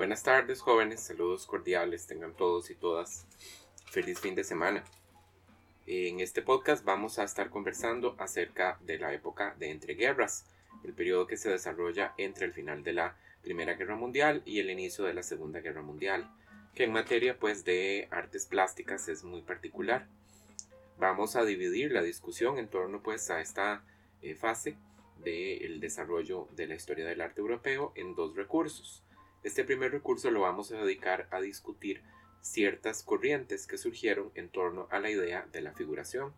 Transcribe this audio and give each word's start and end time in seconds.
Buenas 0.00 0.22
tardes 0.22 0.62
jóvenes, 0.62 1.00
saludos 1.00 1.44
cordiales, 1.44 2.06
tengan 2.06 2.32
todos 2.32 2.70
y 2.70 2.74
todas 2.74 3.26
feliz 3.90 4.18
fin 4.18 4.34
de 4.34 4.44
semana. 4.44 4.82
En 5.86 6.20
este 6.20 6.40
podcast 6.40 6.86
vamos 6.86 7.18
a 7.18 7.24
estar 7.24 7.50
conversando 7.50 8.16
acerca 8.18 8.78
de 8.80 8.98
la 8.98 9.12
época 9.12 9.54
de 9.58 9.70
entreguerras, 9.70 10.46
el 10.84 10.94
periodo 10.94 11.26
que 11.26 11.36
se 11.36 11.50
desarrolla 11.50 12.14
entre 12.16 12.46
el 12.46 12.54
final 12.54 12.82
de 12.82 12.94
la 12.94 13.14
Primera 13.42 13.74
Guerra 13.74 13.94
Mundial 13.94 14.40
y 14.46 14.60
el 14.60 14.70
inicio 14.70 15.04
de 15.04 15.12
la 15.12 15.22
Segunda 15.22 15.60
Guerra 15.60 15.82
Mundial, 15.82 16.30
que 16.74 16.84
en 16.84 16.92
materia 16.92 17.38
pues 17.38 17.66
de 17.66 18.08
artes 18.10 18.46
plásticas 18.46 19.06
es 19.08 19.22
muy 19.22 19.42
particular. 19.42 20.06
Vamos 20.98 21.36
a 21.36 21.44
dividir 21.44 21.92
la 21.92 22.00
discusión 22.00 22.56
en 22.56 22.68
torno 22.68 23.02
pues 23.02 23.28
a 23.28 23.42
esta 23.42 23.84
eh, 24.22 24.34
fase 24.34 24.78
del 25.18 25.78
desarrollo 25.78 26.48
de 26.52 26.68
la 26.68 26.74
historia 26.74 27.04
del 27.04 27.20
arte 27.20 27.42
europeo 27.42 27.92
en 27.96 28.14
dos 28.14 28.34
recursos. 28.34 29.04
Este 29.42 29.64
primer 29.64 29.90
recurso 29.90 30.30
lo 30.30 30.42
vamos 30.42 30.70
a 30.70 30.76
dedicar 30.76 31.26
a 31.30 31.40
discutir 31.40 32.02
ciertas 32.42 33.02
corrientes 33.02 33.66
que 33.66 33.78
surgieron 33.78 34.30
en 34.34 34.50
torno 34.50 34.86
a 34.90 34.98
la 34.98 35.08
idea 35.10 35.46
de 35.50 35.62
la 35.62 35.72
figuración. 35.72 36.34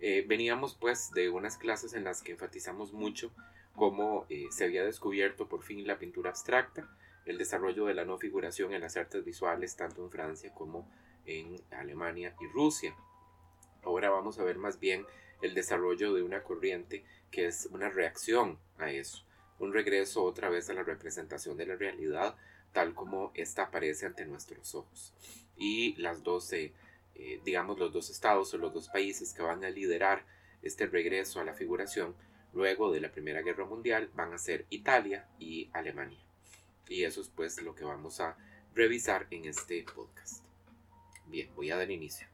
Eh, 0.00 0.24
veníamos 0.26 0.74
pues 0.74 1.10
de 1.12 1.28
unas 1.28 1.58
clases 1.58 1.92
en 1.92 2.04
las 2.04 2.22
que 2.22 2.32
enfatizamos 2.32 2.94
mucho 2.94 3.30
cómo 3.76 4.24
eh, 4.30 4.46
se 4.50 4.64
había 4.64 4.84
descubierto 4.84 5.48
por 5.48 5.62
fin 5.62 5.86
la 5.86 5.98
pintura 5.98 6.30
abstracta, 6.30 6.88
el 7.26 7.36
desarrollo 7.36 7.84
de 7.84 7.94
la 7.94 8.06
no 8.06 8.16
figuración 8.16 8.72
en 8.72 8.80
las 8.80 8.96
artes 8.96 9.22
visuales 9.22 9.76
tanto 9.76 10.02
en 10.02 10.10
Francia 10.10 10.54
como 10.54 10.90
en 11.26 11.60
Alemania 11.70 12.34
y 12.40 12.46
Rusia. 12.46 12.96
Ahora 13.82 14.08
vamos 14.08 14.38
a 14.38 14.44
ver 14.44 14.56
más 14.56 14.80
bien 14.80 15.04
el 15.42 15.52
desarrollo 15.52 16.14
de 16.14 16.22
una 16.22 16.42
corriente 16.42 17.04
que 17.30 17.46
es 17.46 17.66
una 17.70 17.90
reacción 17.90 18.58
a 18.78 18.90
eso 18.90 19.27
un 19.58 19.72
regreso 19.72 20.24
otra 20.24 20.48
vez 20.48 20.70
a 20.70 20.74
la 20.74 20.82
representación 20.82 21.56
de 21.56 21.66
la 21.66 21.76
realidad 21.76 22.36
tal 22.72 22.94
como 22.94 23.32
ésta 23.34 23.62
aparece 23.64 24.06
ante 24.06 24.26
nuestros 24.26 24.74
ojos. 24.74 25.12
Y 25.56 25.96
las 25.96 26.22
dos, 26.22 26.52
eh, 26.52 26.72
digamos, 27.44 27.78
los 27.78 27.92
dos 27.92 28.10
estados 28.10 28.52
o 28.54 28.58
los 28.58 28.72
dos 28.72 28.88
países 28.88 29.32
que 29.32 29.42
van 29.42 29.64
a 29.64 29.70
liderar 29.70 30.24
este 30.62 30.86
regreso 30.86 31.40
a 31.40 31.44
la 31.44 31.54
figuración 31.54 32.14
luego 32.52 32.92
de 32.92 33.00
la 33.00 33.10
Primera 33.10 33.42
Guerra 33.42 33.64
Mundial 33.64 34.10
van 34.14 34.32
a 34.32 34.38
ser 34.38 34.66
Italia 34.70 35.28
y 35.38 35.70
Alemania. 35.72 36.18
Y 36.88 37.04
eso 37.04 37.20
es 37.20 37.28
pues 37.28 37.60
lo 37.62 37.74
que 37.74 37.84
vamos 37.84 38.20
a 38.20 38.36
revisar 38.74 39.26
en 39.30 39.44
este 39.44 39.84
podcast. 39.94 40.44
Bien, 41.26 41.50
voy 41.54 41.70
a 41.70 41.76
dar 41.76 41.90
inicio. 41.90 42.26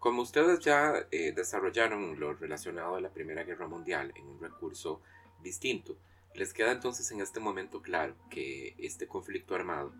Como 0.00 0.22
ustedes 0.22 0.60
ya 0.60 1.06
eh, 1.10 1.32
desarrollaron 1.32 2.18
lo 2.18 2.32
relacionado 2.34 2.96
a 2.96 3.00
la 3.00 3.10
Primera 3.10 3.44
Guerra 3.44 3.66
Mundial 3.66 4.12
en 4.16 4.26
un 4.26 4.40
recurso 4.40 5.02
distinto. 5.42 5.96
Les 6.34 6.52
queda 6.52 6.72
entonces 6.72 7.10
en 7.10 7.20
este 7.20 7.40
momento 7.40 7.82
claro 7.82 8.14
que 8.30 8.74
este 8.78 9.06
conflicto 9.06 9.54
armado 9.54 9.92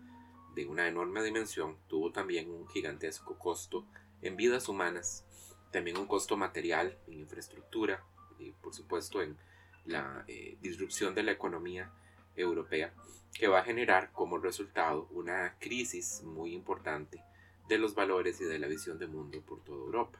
de 0.55 0.65
una 0.65 0.87
enorme 0.87 1.23
dimensión 1.23 1.77
tuvo 1.87 2.11
también 2.11 2.49
un 2.49 2.67
gigantesco 2.67 3.37
costo 3.37 3.85
en 4.21 4.35
vidas 4.35 4.67
humanas, 4.67 5.25
también 5.71 5.97
un 5.97 6.07
costo 6.07 6.37
material, 6.37 6.97
en 7.07 7.19
infraestructura 7.19 8.03
y 8.37 8.51
por 8.51 8.73
supuesto 8.73 9.21
en 9.21 9.37
la 9.85 10.23
eh, 10.27 10.57
disrupción 10.61 11.15
de 11.15 11.23
la 11.23 11.31
economía 11.31 11.91
europea 12.35 12.93
que 13.33 13.47
va 13.47 13.59
a 13.59 13.63
generar 13.63 14.11
como 14.11 14.37
resultado 14.37 15.07
una 15.11 15.55
crisis 15.59 16.21
muy 16.23 16.53
importante 16.53 17.23
de 17.67 17.77
los 17.77 17.95
valores 17.95 18.41
y 18.41 18.45
de 18.45 18.59
la 18.59 18.67
visión 18.67 18.97
de 18.97 19.07
mundo 19.07 19.41
por 19.41 19.63
toda 19.63 19.77
Europa. 19.77 20.19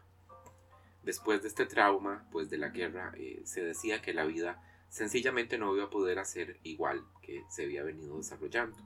Después 1.03 1.41
de 1.41 1.47
este 1.47 1.65
trauma, 1.65 2.27
pues 2.31 2.49
de 2.49 2.57
la 2.57 2.69
guerra, 2.69 3.13
eh, 3.17 3.41
se 3.45 3.63
decía 3.63 4.01
que 4.01 4.13
la 4.13 4.25
vida 4.25 4.61
sencillamente 4.89 5.57
no 5.57 5.75
iba 5.75 5.85
a 5.85 5.89
poder 5.89 6.19
hacer 6.19 6.57
igual 6.63 7.05
que 7.21 7.43
se 7.49 7.63
había 7.63 7.83
venido 7.83 8.17
desarrollando. 8.17 8.77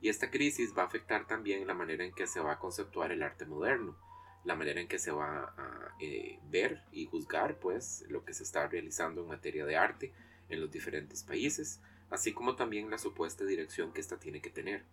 Y 0.00 0.08
esta 0.08 0.30
crisis 0.30 0.74
va 0.76 0.82
a 0.82 0.86
afectar 0.86 1.26
también 1.26 1.66
la 1.66 1.74
manera 1.74 2.04
en 2.04 2.12
que 2.12 2.26
se 2.26 2.40
va 2.40 2.52
a 2.52 2.58
conceptuar 2.58 3.12
el 3.12 3.22
arte 3.22 3.46
moderno, 3.46 3.96
la 4.44 4.54
manera 4.54 4.80
en 4.80 4.88
que 4.88 4.98
se 4.98 5.10
va 5.10 5.54
a 5.56 5.94
eh, 6.00 6.38
ver 6.50 6.82
y 6.92 7.06
juzgar 7.06 7.58
pues 7.58 8.04
lo 8.08 8.24
que 8.24 8.34
se 8.34 8.44
está 8.44 8.68
realizando 8.68 9.22
en 9.22 9.28
materia 9.28 9.66
de 9.66 9.76
arte 9.76 10.12
en 10.48 10.60
los 10.60 10.70
diferentes 10.70 11.24
países, 11.24 11.80
así 12.10 12.32
como 12.32 12.54
también 12.54 12.90
la 12.90 12.98
supuesta 12.98 13.44
dirección 13.44 13.92
que 13.92 14.00
ésta 14.00 14.18
tiene 14.18 14.40
que 14.40 14.50
tener. 14.50 14.84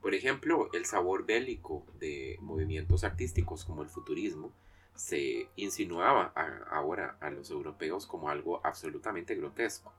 Por 0.00 0.14
ejemplo, 0.14 0.70
el 0.72 0.86
sabor 0.86 1.26
bélico 1.26 1.84
de 1.98 2.38
movimientos 2.40 3.04
artísticos 3.04 3.64
como 3.64 3.82
el 3.82 3.88
futurismo 3.88 4.52
se 5.00 5.48
insinuaba 5.56 6.34
ahora 6.70 7.16
a 7.20 7.30
los 7.30 7.50
europeos 7.50 8.06
como 8.06 8.28
algo 8.28 8.60
absolutamente 8.66 9.34
grotesco. 9.34 9.94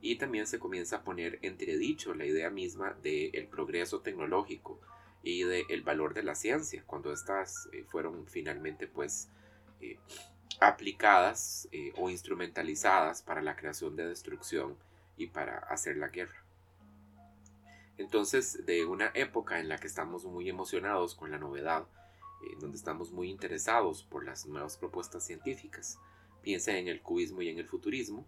Y 0.00 0.16
también 0.16 0.48
se 0.48 0.58
comienza 0.58 0.96
a 0.96 1.04
poner 1.04 1.38
entredicho 1.42 2.14
la 2.14 2.26
idea 2.26 2.50
misma 2.50 2.94
del 3.00 3.46
progreso 3.46 4.00
tecnológico 4.00 4.80
y 5.22 5.44
del 5.44 5.82
valor 5.82 6.14
de 6.14 6.24
la 6.24 6.34
ciencia, 6.34 6.82
cuando 6.84 7.12
estas 7.12 7.68
eh, 7.72 7.84
fueron 7.88 8.26
finalmente 8.26 8.88
pues 8.88 9.30
eh, 9.80 9.98
aplicadas 10.60 11.68
eh, 11.70 11.92
o 11.96 12.10
instrumentalizadas 12.10 13.22
para 13.22 13.40
la 13.40 13.54
creación 13.54 13.94
de 13.94 14.08
destrucción 14.08 14.76
y 15.16 15.28
para 15.28 15.58
hacer 15.58 15.96
la 15.96 16.08
guerra. 16.08 16.44
Entonces, 17.98 18.66
de 18.66 18.84
una 18.84 19.12
época 19.14 19.60
en 19.60 19.68
la 19.68 19.78
que 19.78 19.86
estamos 19.86 20.24
muy 20.24 20.48
emocionados 20.48 21.14
con 21.14 21.30
la 21.30 21.38
novedad, 21.38 21.86
eh, 22.44 22.56
donde 22.60 22.76
estamos 22.76 23.10
muy 23.10 23.30
interesados 23.30 24.02
por 24.02 24.24
las 24.24 24.46
nuevas 24.46 24.76
propuestas 24.76 25.24
científicas, 25.24 25.98
piensa 26.42 26.76
en 26.76 26.88
el 26.88 27.00
cubismo 27.00 27.40
y 27.42 27.48
en 27.48 27.58
el 27.58 27.66
futurismo, 27.66 28.26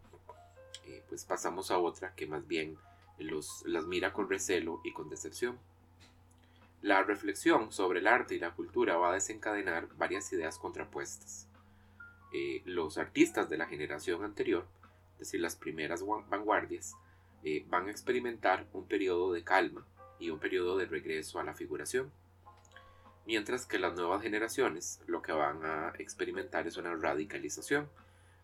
eh, 0.86 1.02
pues 1.08 1.24
pasamos 1.24 1.70
a 1.70 1.78
otra 1.78 2.14
que 2.14 2.26
más 2.26 2.46
bien 2.46 2.78
los, 3.18 3.62
las 3.66 3.86
mira 3.86 4.12
con 4.12 4.30
recelo 4.30 4.80
y 4.84 4.92
con 4.92 5.10
decepción. 5.10 5.58
La 6.82 7.02
reflexión 7.02 7.72
sobre 7.72 8.00
el 8.00 8.06
arte 8.06 8.36
y 8.36 8.38
la 8.38 8.54
cultura 8.54 8.96
va 8.96 9.10
a 9.10 9.14
desencadenar 9.14 9.88
varias 9.96 10.32
ideas 10.32 10.58
contrapuestas. 10.58 11.48
Eh, 12.32 12.62
los 12.64 12.98
artistas 12.98 13.50
de 13.50 13.58
la 13.58 13.66
generación 13.66 14.24
anterior, 14.24 14.66
es 15.14 15.20
decir, 15.20 15.40
las 15.40 15.56
primeras 15.56 16.04
vanguardias, 16.06 16.94
van 17.68 17.86
a 17.86 17.92
experimentar 17.92 18.66
un 18.72 18.88
periodo 18.88 19.32
de 19.32 19.44
calma 19.44 19.86
y 20.18 20.30
un 20.30 20.40
periodo 20.40 20.76
de 20.76 20.86
regreso 20.86 21.38
a 21.38 21.44
la 21.44 21.54
figuración 21.54 22.10
mientras 23.26 23.66
que 23.66 23.78
las 23.78 23.94
nuevas 23.94 24.22
generaciones 24.22 25.00
lo 25.06 25.20
que 25.20 25.32
van 25.32 25.64
a 25.64 25.92
experimentar 25.98 26.66
es 26.66 26.76
una 26.76 26.94
radicalización. 26.94 27.88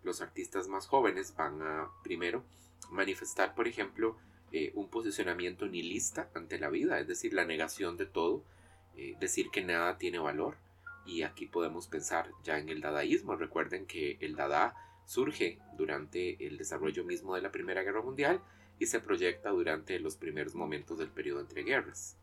Los 0.03 0.21
artistas 0.21 0.69
más 0.69 0.87
jóvenes 0.89 1.35
van 1.37 1.63
a, 1.63 1.89
primero, 2.03 2.43
manifestar, 2.91 3.55
por 3.55 3.69
ejemplo, 3.69 4.17
eh, 4.51 4.73
un 4.75 4.89
posicionamiento 4.89 5.67
nihilista 5.67 6.29
ante 6.35 6.59
la 6.59 6.69
vida, 6.69 6.99
es 6.99 7.07
decir, 7.07 7.33
la 7.33 7.45
negación 7.45 7.97
de 7.97 8.07
todo, 8.07 8.43
eh, 8.97 9.17
decir 9.21 9.51
que 9.51 9.63
nada 9.63 9.99
tiene 9.99 10.19
valor. 10.19 10.57
Y 11.07 11.23
aquí 11.23 11.47
podemos 11.47 11.87
pensar 11.87 12.31
ya 12.45 12.59
en 12.59 12.69
el 12.69 12.81
dadaísmo. 12.81 13.37
Recuerden 13.37 13.87
que 13.87 14.19
el 14.21 14.37
dada 14.37 14.75
surge 15.07 15.59
durante 15.77 16.47
el 16.47 16.59
desarrollo 16.59 17.05
mismo 17.05 17.35
de 17.35 17.43
la 17.43 17.51
Primera 17.51 17.83
Guerra 17.83 18.03
Mundial 18.03 18.41
y 18.79 18.87
se 18.87 19.01
proyecta 19.01 19.51
durante 19.51 19.99
los 20.01 20.17
primeros 20.17 20.55
momentos 20.55 20.99
del 20.99 21.09
periodo 21.09 21.41
entre 21.41 21.63
guerras 21.63 22.17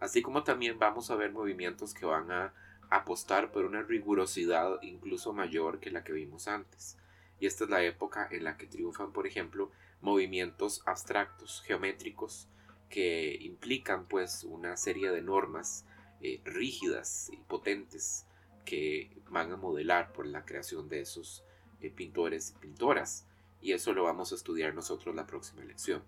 así 0.00 0.22
como 0.22 0.42
también 0.42 0.78
vamos 0.78 1.10
a 1.10 1.16
ver 1.16 1.32
movimientos 1.32 1.94
que 1.94 2.06
van 2.06 2.30
a 2.32 2.52
apostar 2.90 3.52
por 3.52 3.64
una 3.64 3.82
rigurosidad 3.82 4.82
incluso 4.82 5.32
mayor 5.32 5.78
que 5.78 5.90
la 5.90 6.02
que 6.02 6.12
vimos 6.12 6.48
antes. 6.48 6.98
Y 7.38 7.46
esta 7.46 7.64
es 7.64 7.70
la 7.70 7.82
época 7.82 8.28
en 8.30 8.44
la 8.44 8.56
que 8.56 8.66
triunfan, 8.66 9.12
por 9.12 9.26
ejemplo, 9.26 9.70
movimientos 10.00 10.82
abstractos, 10.86 11.62
geométricos, 11.64 12.48
que 12.88 13.38
implican 13.40 14.06
pues 14.06 14.44
una 14.44 14.76
serie 14.76 15.10
de 15.10 15.22
normas 15.22 15.86
eh, 16.20 16.40
rígidas 16.44 17.30
y 17.32 17.36
potentes 17.36 18.26
que 18.64 19.10
van 19.30 19.52
a 19.52 19.56
modelar 19.56 20.12
por 20.12 20.26
la 20.26 20.44
creación 20.44 20.88
de 20.88 21.00
esos 21.00 21.44
eh, 21.80 21.90
pintores 21.90 22.50
y 22.50 22.58
pintoras. 22.58 23.26
Y 23.62 23.72
eso 23.72 23.92
lo 23.92 24.04
vamos 24.04 24.32
a 24.32 24.34
estudiar 24.34 24.74
nosotros 24.74 25.14
la 25.14 25.26
próxima 25.26 25.64
lección. 25.64 26.02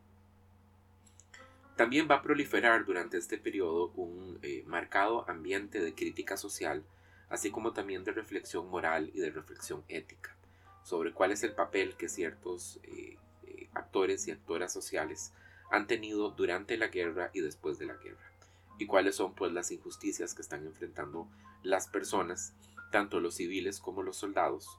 También 1.77 2.07
va 2.11 2.17
a 2.17 2.23
proliferar 2.23 2.85
durante 2.85 3.17
este 3.17 3.39
periodo 3.39 3.93
un 3.97 4.39
eh, 4.43 4.63
marcado 4.67 5.29
ambiente 5.29 5.81
de 5.81 5.95
crítica 5.95 6.37
social, 6.37 6.85
así 7.31 7.51
como 7.51 7.73
también 7.73 8.05
de 8.05 8.13
reflexión 8.13 8.69
moral 8.69 9.11
y 9.15 9.21
de 9.21 9.31
reflexión 9.31 9.83
ética, 9.89 10.37
sobre 10.85 11.13
cuál 11.13 11.33
es 11.33 11.43
el 11.43 11.55
papel 11.55 11.97
que 11.97 12.11
ciertos 12.11 12.79
eh, 12.83 13.17
eh, 13.47 13.69
actores 13.73 14.29
y 14.29 14.33
actoras 14.33 14.73
sociales 14.73 15.33
han 15.71 15.87
tenido 15.87 16.31
durante 16.31 16.77
la 16.77 16.89
guerra 16.89 17.31
y 17.33 17.41
después 17.41 17.79
de 17.79 17.87
la 17.87 17.95
guerra, 17.95 18.31
y 18.79 18.87
cuáles 18.87 19.17
son 19.17 19.35
pues 19.35 19.51
las 19.53 19.71
injusticias 19.71 20.35
que 20.35 20.43
están 20.43 20.67
enfrentando 20.67 21.27
las 21.63 21.89
personas, 21.89 22.53
tanto 22.91 23.21
los 23.21 23.37
civiles 23.37 23.81
como 23.81 24.03
los 24.03 24.19
soldados, 24.19 24.79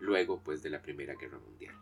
luego 0.00 0.40
pues 0.42 0.62
de 0.62 0.70
la 0.70 0.82
Primera 0.82 1.14
Guerra 1.14 1.38
Mundial. 1.38 1.76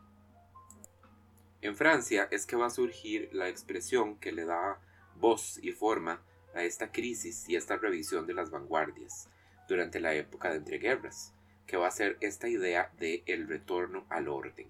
En 1.61 1.77
Francia 1.77 2.29
es 2.31 2.47
que 2.47 2.57
va 2.57 2.67
a 2.67 2.71
surgir 2.71 3.31
la 3.33 3.49
expresión 3.49 4.17
que 4.19 4.33
le 4.33 4.45
da 4.45 4.81
voz 5.17 5.59
y 5.63 5.73
forma 5.73 6.23
a 6.55 6.63
esta 6.63 6.93
crisis 6.93 7.49
y 7.49 7.57
esta 7.57 7.77
revisión 7.77 8.27
de 8.27 8.35
las 8.35 8.51
vanguardias 8.51 9.29
durante 9.69 10.01
la 10.01 10.15
época 10.15 10.51
de 10.51 10.57
entreguerras, 10.57 11.35
que 11.67 11.77
va 11.77 11.89
a 11.89 11.93
ser 11.93 12.17
esta 12.21 12.49
idea 12.49 12.93
de 12.99 13.23
el 13.27 13.49
retorno 13.49 14.07
al 14.09 14.29
orden. 14.29 14.69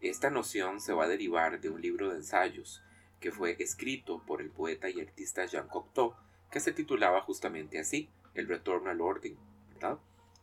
Esta 0.00 0.30
noción 0.30 0.80
se 0.80 0.92
va 0.92 1.04
a 1.04 1.08
derivar 1.08 1.60
de 1.60 1.70
un 1.70 1.80
libro 1.80 2.10
de 2.10 2.16
ensayos 2.16 2.82
que 3.20 3.32
fue 3.32 3.56
escrito 3.58 4.22
por 4.24 4.40
el 4.40 4.50
poeta 4.50 4.88
y 4.90 5.00
artista 5.00 5.46
Jean 5.46 5.68
Cocteau, 5.68 6.14
que 6.50 6.60
se 6.60 6.72
titulaba 6.72 7.22
justamente 7.22 7.78
así, 7.78 8.10
El 8.34 8.46
retorno 8.46 8.90
al 8.90 9.00
orden, 9.00 9.36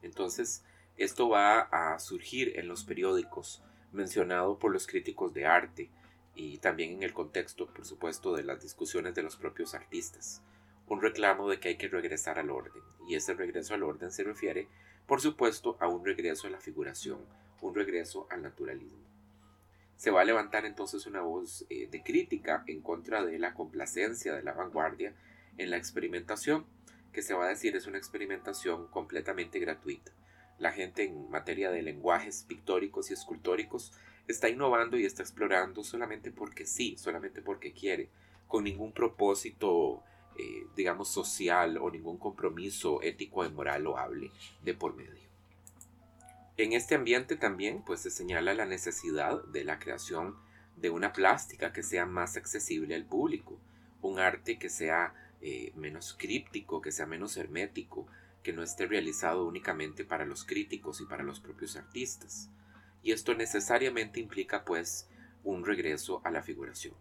Entonces, 0.02 0.66
esto 0.98 1.30
va 1.30 1.60
a 1.60 2.00
surgir 2.00 2.60
en 2.60 2.68
los 2.68 2.84
periódicos, 2.84 3.64
mencionado 3.96 4.60
por 4.60 4.72
los 4.72 4.88
críticos 4.88 5.34
de 5.34 5.46
arte, 5.46 5.90
y 6.36 6.58
también 6.58 6.92
en 6.92 7.04
el 7.04 7.14
contexto, 7.14 7.68
por 7.68 7.86
supuesto, 7.86 8.36
de 8.36 8.44
las 8.44 8.62
discusiones 8.62 9.16
de 9.16 9.24
los 9.24 9.38
propios 9.38 9.74
artistas. 9.74 10.42
Un 10.88 11.02
reclamo 11.02 11.50
de 11.50 11.60
que 11.60 11.70
hay 11.70 11.78
que 11.78 11.88
regresar 11.88 12.38
al 12.38 12.50
orden, 12.50 12.84
y 13.08 13.16
ese 13.16 13.34
regreso 13.34 13.74
al 13.74 13.84
orden 13.84 14.12
se 14.12 14.24
refiere, 14.24 14.68
por 15.08 15.22
supuesto, 15.22 15.78
a 15.80 15.88
un 15.88 16.06
regreso 16.06 16.48
a 16.48 16.52
la 16.52 16.60
figuración, 16.60 17.20
un 17.62 17.74
regreso 17.74 18.28
al 18.30 18.42
naturalismo. 18.42 19.06
Se 19.96 20.12
va 20.12 20.22
a 20.22 20.26
levantar 20.26 20.66
entonces 20.66 21.06
una 21.06 21.22
voz 21.22 21.66
eh, 21.70 21.88
de 21.90 22.04
crítica 22.04 22.64
en 22.68 22.82
contra 22.82 23.24
de 23.24 23.40
la 23.40 23.54
complacencia 23.54 24.34
de 24.34 24.44
la 24.44 24.52
vanguardia 24.52 25.14
en 25.58 25.70
la 25.70 25.78
experimentación, 25.78 26.66
que 27.14 27.22
se 27.22 27.34
va 27.34 27.46
a 27.46 27.50
decir 27.50 27.76
es 27.76 27.88
una 27.88 27.98
experimentación 27.98 28.88
completamente 28.88 29.58
gratuita. 29.60 30.12
La 30.58 30.72
gente 30.72 31.04
en 31.04 31.30
materia 31.30 31.72
de 31.72 31.82
lenguajes 31.82 32.44
pictóricos 32.48 33.10
y 33.10 33.14
escultóricos 33.14 33.92
está 34.28 34.50
innovando 34.50 34.98
y 34.98 35.06
está 35.06 35.22
explorando 35.22 35.84
solamente 35.84 36.32
porque 36.32 36.66
sí, 36.66 36.96
solamente 36.98 37.42
porque 37.42 37.74
quiere, 37.74 38.10
con 38.48 38.64
ningún 38.64 38.92
propósito, 38.92 40.04
eh, 40.38 40.68
digamos, 40.76 41.10
social 41.10 41.78
o 41.78 41.92
ningún 41.92 42.18
compromiso 42.18 43.02
ético 43.02 43.46
y 43.46 43.50
moral 43.50 43.84
loable 43.84 44.32
de 44.64 44.74
por 44.74 44.96
medio. 44.96 45.26
En 46.58 46.72
este 46.72 46.96
ambiente 46.96 47.36
también 47.36 47.84
pues 47.86 48.00
se 48.00 48.10
señala 48.10 48.54
la 48.54 48.66
necesidad 48.66 49.44
de 49.44 49.66
la 49.66 49.78
creación 49.78 50.38
de 50.78 50.90
una 50.90 51.12
plástica 51.12 51.74
que 51.74 51.84
sea 51.84 52.06
más 52.06 52.38
accesible 52.38 52.96
al 52.96 53.06
público, 53.06 53.60
un 54.02 54.20
arte 54.20 54.58
que 54.58 54.70
sea 54.70 55.14
eh, 55.42 55.74
menos 55.76 56.16
críptico, 56.18 56.82
que 56.82 56.92
sea 56.92 57.06
menos 57.06 57.36
hermético, 57.38 58.08
que 58.46 58.54
no 58.54 58.64
esté 58.64 58.86
realizado 58.86 59.46
únicamente 59.46 60.06
para 60.06 60.26
los 60.26 60.46
críticos 60.46 61.02
y 61.02 61.06
para 61.06 61.24
los 61.24 61.42
propios 61.42 61.76
artistas 61.76 62.50
y 63.06 63.12
esto 63.12 63.36
necesariamente 63.36 64.20
implica 64.20 64.66
pues 64.66 65.08
un 65.44 65.64
regreso 65.64 66.22
a 66.24 66.32
la 66.32 66.42
figuración. 66.42 66.96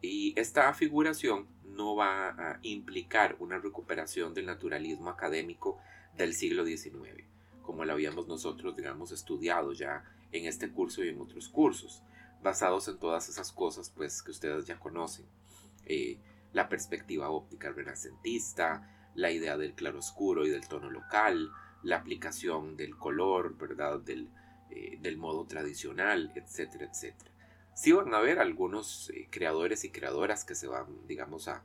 Y 0.00 0.38
esta 0.38 0.72
figuración 0.72 1.48
no 1.64 1.96
va 1.96 2.28
a 2.28 2.60
implicar 2.62 3.34
una 3.40 3.58
recuperación 3.58 4.34
del 4.34 4.46
naturalismo 4.46 5.10
académico 5.10 5.80
del 6.16 6.32
siglo 6.32 6.64
XIX, 6.64 7.24
como 7.60 7.84
lo 7.84 7.92
habíamos 7.92 8.28
nosotros, 8.28 8.76
digamos, 8.76 9.10
estudiado 9.10 9.72
ya 9.72 10.04
en 10.30 10.46
este 10.46 10.70
curso 10.70 11.02
y 11.02 11.08
en 11.08 11.20
otros 11.20 11.48
cursos, 11.48 12.04
basados 12.40 12.86
en 12.86 13.00
todas 13.00 13.28
esas 13.28 13.50
cosas 13.50 13.90
pues 13.90 14.22
que 14.22 14.30
ustedes 14.30 14.64
ya 14.66 14.78
conocen. 14.78 15.26
Eh, 15.86 16.18
la 16.52 16.68
perspectiva 16.68 17.30
óptica 17.30 17.72
renacentista, 17.72 18.97
la 19.18 19.32
idea 19.32 19.56
del 19.56 19.74
claroscuro 19.74 20.46
y 20.46 20.50
del 20.50 20.68
tono 20.68 20.90
local, 20.90 21.50
la 21.82 21.96
aplicación 21.96 22.76
del 22.76 22.96
color, 22.96 23.58
¿verdad? 23.58 23.98
Del, 23.98 24.28
eh, 24.70 24.96
del 25.00 25.16
modo 25.16 25.44
tradicional, 25.44 26.30
etcétera, 26.36 26.84
etcétera. 26.84 27.28
Sí 27.74 27.90
van 27.90 28.14
a 28.14 28.18
haber 28.18 28.38
algunos 28.38 29.10
eh, 29.10 29.26
creadores 29.28 29.82
y 29.82 29.90
creadoras 29.90 30.44
que 30.44 30.54
se 30.54 30.68
van, 30.68 30.86
digamos, 31.08 31.48
a 31.48 31.64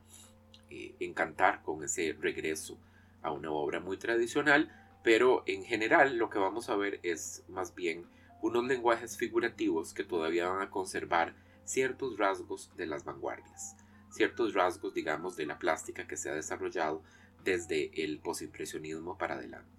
eh, 0.68 0.96
encantar 0.98 1.62
con 1.62 1.84
ese 1.84 2.16
regreso 2.20 2.76
a 3.22 3.30
una 3.30 3.52
obra 3.52 3.78
muy 3.78 3.98
tradicional, 3.98 4.72
pero 5.04 5.44
en 5.46 5.64
general 5.64 6.16
lo 6.16 6.30
que 6.30 6.40
vamos 6.40 6.68
a 6.68 6.76
ver 6.76 6.98
es 7.04 7.44
más 7.48 7.72
bien 7.76 8.04
unos 8.42 8.64
lenguajes 8.64 9.16
figurativos 9.16 9.94
que 9.94 10.02
todavía 10.02 10.48
van 10.48 10.60
a 10.60 10.70
conservar 10.70 11.34
ciertos 11.64 12.18
rasgos 12.18 12.72
de 12.76 12.86
las 12.86 13.04
vanguardias, 13.04 13.76
ciertos 14.10 14.54
rasgos, 14.54 14.92
digamos, 14.92 15.36
de 15.36 15.46
la 15.46 15.60
plástica 15.60 16.08
que 16.08 16.16
se 16.16 16.30
ha 16.30 16.34
desarrollado 16.34 17.02
desde 17.44 18.02
el 18.02 18.18
posimpresionismo 18.20 19.16
para 19.16 19.34
adelante 19.34 19.74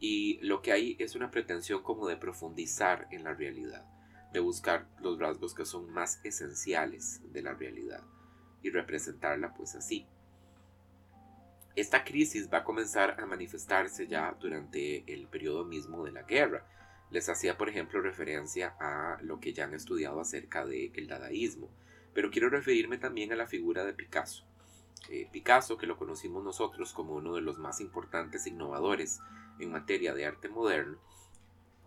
y 0.00 0.38
lo 0.40 0.62
que 0.62 0.72
hay 0.72 0.96
es 0.98 1.14
una 1.14 1.30
pretensión 1.30 1.82
como 1.82 2.08
de 2.08 2.16
profundizar 2.16 3.06
en 3.10 3.22
la 3.22 3.34
realidad, 3.34 3.84
de 4.32 4.40
buscar 4.40 4.88
los 4.98 5.18
rasgos 5.18 5.54
que 5.54 5.66
son 5.66 5.92
más 5.92 6.20
esenciales 6.24 7.20
de 7.32 7.42
la 7.42 7.52
realidad 7.52 8.02
y 8.62 8.70
representarla 8.70 9.52
pues 9.52 9.74
así. 9.74 10.06
Esta 11.76 12.02
crisis 12.02 12.48
va 12.52 12.58
a 12.58 12.64
comenzar 12.64 13.20
a 13.20 13.26
manifestarse 13.26 14.06
ya 14.06 14.34
durante 14.40 15.04
el 15.12 15.28
periodo 15.28 15.64
mismo 15.64 16.04
de 16.04 16.12
la 16.12 16.22
guerra. 16.22 16.66
Les 17.10 17.28
hacía 17.28 17.58
por 17.58 17.68
ejemplo 17.68 18.00
referencia 18.00 18.74
a 18.80 19.18
lo 19.22 19.38
que 19.38 19.52
ya 19.52 19.64
han 19.64 19.74
estudiado 19.74 20.20
acerca 20.20 20.64
del 20.64 21.06
dadaísmo, 21.06 21.70
pero 22.14 22.30
quiero 22.30 22.48
referirme 22.48 22.96
también 22.96 23.32
a 23.32 23.36
la 23.36 23.46
figura 23.46 23.84
de 23.84 23.92
Picasso. 23.92 24.49
Eh, 25.08 25.28
Picasso, 25.32 25.76
que 25.76 25.86
lo 25.86 25.96
conocimos 25.96 26.44
nosotros 26.44 26.92
como 26.92 27.14
uno 27.14 27.34
de 27.34 27.40
los 27.40 27.58
más 27.58 27.80
importantes 27.80 28.46
innovadores 28.46 29.20
en 29.58 29.72
materia 29.72 30.14
de 30.14 30.26
arte 30.26 30.48
moderno, 30.48 30.98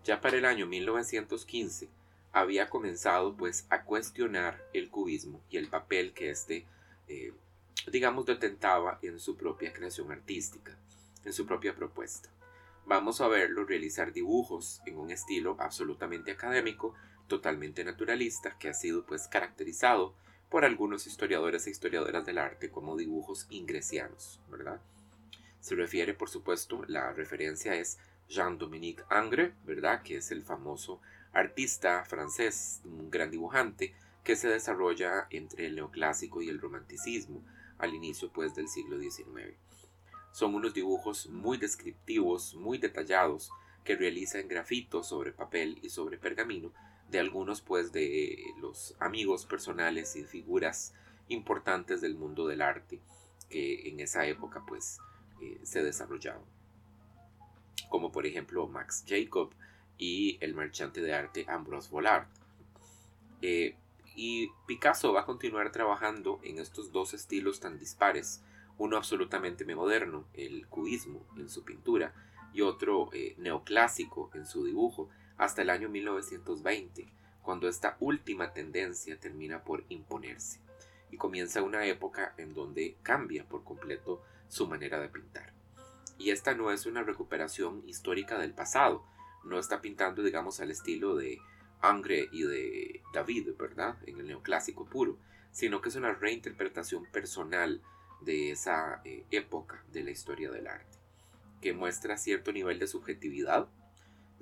ya 0.04 0.20
para 0.20 0.36
el 0.36 0.44
año 0.44 0.66
1915 0.66 1.88
había 2.32 2.68
comenzado 2.68 3.36
pues 3.36 3.66
a 3.70 3.84
cuestionar 3.84 4.62
el 4.72 4.90
cubismo 4.90 5.40
y 5.48 5.56
el 5.56 5.68
papel 5.68 6.12
que 6.12 6.30
éste, 6.30 6.66
eh, 7.08 7.32
digamos, 7.90 8.26
detentaba 8.26 8.98
en 9.02 9.20
su 9.20 9.36
propia 9.36 9.72
creación 9.72 10.10
artística, 10.10 10.76
en 11.24 11.32
su 11.32 11.46
propia 11.46 11.74
propuesta. 11.74 12.28
Vamos 12.86 13.20
a 13.20 13.28
verlo 13.28 13.64
realizar 13.64 14.12
dibujos 14.12 14.82
en 14.84 14.98
un 14.98 15.10
estilo 15.10 15.56
absolutamente 15.58 16.32
académico, 16.32 16.94
totalmente 17.28 17.82
naturalista, 17.84 18.58
que 18.58 18.68
ha 18.68 18.74
sido 18.74 19.06
pues 19.06 19.28
caracterizado 19.28 20.14
por 20.48 20.64
algunos 20.64 21.06
historiadores 21.06 21.66
e 21.66 21.70
historiadoras 21.70 22.24
del 22.24 22.38
arte 22.38 22.70
como 22.70 22.96
dibujos 22.96 23.46
ingresianos, 23.50 24.40
¿verdad? 24.50 24.80
Se 25.60 25.74
refiere, 25.74 26.14
por 26.14 26.28
supuesto, 26.28 26.84
la 26.86 27.12
referencia 27.12 27.74
es 27.74 27.98
Jean-Dominique 28.28 29.02
Ingres, 29.10 29.52
¿verdad? 29.64 30.02
Que 30.02 30.16
es 30.18 30.30
el 30.30 30.42
famoso 30.42 31.00
artista 31.32 32.04
francés, 32.04 32.82
un 32.84 33.10
gran 33.10 33.30
dibujante, 33.30 33.94
que 34.22 34.36
se 34.36 34.48
desarrolla 34.48 35.26
entre 35.30 35.66
el 35.66 35.76
neoclásico 35.76 36.40
y 36.40 36.48
el 36.48 36.60
romanticismo 36.60 37.44
al 37.78 37.94
inicio 37.94 38.30
pues 38.32 38.54
del 38.54 38.68
siglo 38.68 38.98
XIX. 38.98 39.56
Son 40.32 40.54
unos 40.54 40.74
dibujos 40.74 41.28
muy 41.28 41.58
descriptivos, 41.58 42.54
muy 42.54 42.78
detallados, 42.78 43.50
que 43.84 43.96
realiza 43.96 44.40
en 44.40 44.48
grafitos 44.48 45.08
sobre 45.08 45.32
papel 45.32 45.78
y 45.82 45.90
sobre 45.90 46.16
pergamino 46.16 46.72
de 47.10 47.18
algunos 47.18 47.60
pues 47.60 47.92
de 47.92 48.44
los 48.60 48.96
amigos 48.98 49.46
personales 49.46 50.16
y 50.16 50.24
figuras 50.24 50.94
importantes 51.28 52.00
del 52.00 52.16
mundo 52.16 52.46
del 52.46 52.62
arte 52.62 53.00
que 53.48 53.88
en 53.88 54.00
esa 54.00 54.26
época 54.26 54.64
pues 54.66 54.98
eh, 55.40 55.60
se 55.62 55.82
desarrollaron, 55.82 56.42
como 57.88 58.10
por 58.10 58.26
ejemplo 58.26 58.66
Max 58.66 59.04
Jacob 59.06 59.52
y 59.98 60.38
el 60.40 60.54
marchante 60.54 61.00
de 61.00 61.14
arte 61.14 61.46
Ambrose 61.48 61.90
Vollard. 61.90 62.26
Eh, 63.42 63.76
y 64.16 64.48
Picasso 64.66 65.12
va 65.12 65.22
a 65.22 65.26
continuar 65.26 65.72
trabajando 65.72 66.40
en 66.42 66.58
estos 66.58 66.92
dos 66.92 67.14
estilos 67.14 67.60
tan 67.60 67.78
dispares, 67.78 68.42
uno 68.78 68.96
absolutamente 68.96 69.64
moderno, 69.74 70.24
el 70.34 70.66
cubismo 70.68 71.24
en 71.36 71.48
su 71.48 71.64
pintura, 71.64 72.14
y 72.52 72.60
otro 72.60 73.10
eh, 73.12 73.34
neoclásico 73.38 74.30
en 74.34 74.46
su 74.46 74.64
dibujo, 74.64 75.10
hasta 75.36 75.62
el 75.62 75.70
año 75.70 75.88
1920, 75.88 77.12
cuando 77.42 77.68
esta 77.68 77.96
última 78.00 78.52
tendencia 78.52 79.18
termina 79.18 79.64
por 79.64 79.84
imponerse 79.88 80.60
y 81.10 81.16
comienza 81.16 81.62
una 81.62 81.86
época 81.86 82.34
en 82.38 82.54
donde 82.54 82.96
cambia 83.02 83.44
por 83.48 83.64
completo 83.64 84.22
su 84.48 84.66
manera 84.66 85.00
de 85.00 85.08
pintar. 85.08 85.52
Y 86.18 86.30
esta 86.30 86.54
no 86.54 86.70
es 86.70 86.86
una 86.86 87.02
recuperación 87.02 87.82
histórica 87.86 88.38
del 88.38 88.52
pasado, 88.54 89.04
no 89.44 89.58
está 89.58 89.80
pintando, 89.80 90.22
digamos, 90.22 90.60
al 90.60 90.70
estilo 90.70 91.16
de 91.16 91.38
Angre 91.80 92.28
y 92.32 92.44
de 92.44 93.02
David, 93.12 93.50
¿verdad? 93.58 93.96
En 94.06 94.18
el 94.18 94.26
neoclásico 94.26 94.86
puro, 94.86 95.18
sino 95.52 95.80
que 95.80 95.90
es 95.90 95.96
una 95.96 96.12
reinterpretación 96.12 97.04
personal 97.06 97.82
de 98.22 98.50
esa 98.50 99.02
eh, 99.04 99.24
época 99.30 99.84
de 99.92 100.02
la 100.02 100.10
historia 100.10 100.50
del 100.50 100.66
arte, 100.66 100.98
que 101.60 101.72
muestra 101.72 102.16
cierto 102.16 102.52
nivel 102.52 102.78
de 102.78 102.86
subjetividad, 102.86 103.68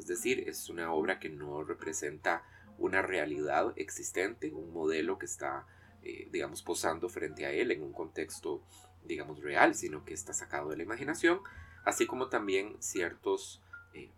es 0.02 0.08
decir, 0.08 0.48
es 0.48 0.68
una 0.68 0.92
obra 0.92 1.20
que 1.20 1.28
no 1.28 1.62
representa 1.62 2.42
una 2.76 3.02
realidad 3.02 3.72
existente, 3.76 4.52
un 4.52 4.72
modelo 4.72 5.16
que 5.16 5.26
está, 5.26 5.64
eh, 6.02 6.28
digamos, 6.32 6.62
posando 6.62 7.08
frente 7.08 7.46
a 7.46 7.52
él 7.52 7.70
en 7.70 7.82
un 7.82 7.92
contexto 7.92 8.62
digamos, 9.04 9.40
real, 9.40 9.74
sino 9.74 10.04
que 10.04 10.14
está 10.14 10.32
sacado 10.32 10.70
de 10.70 10.76
la 10.76 10.82
imaginación, 10.82 11.40
así 11.84 12.06
como 12.06 12.28
también 12.28 12.76
ciertos, 12.80 13.60
eh, 13.94 14.10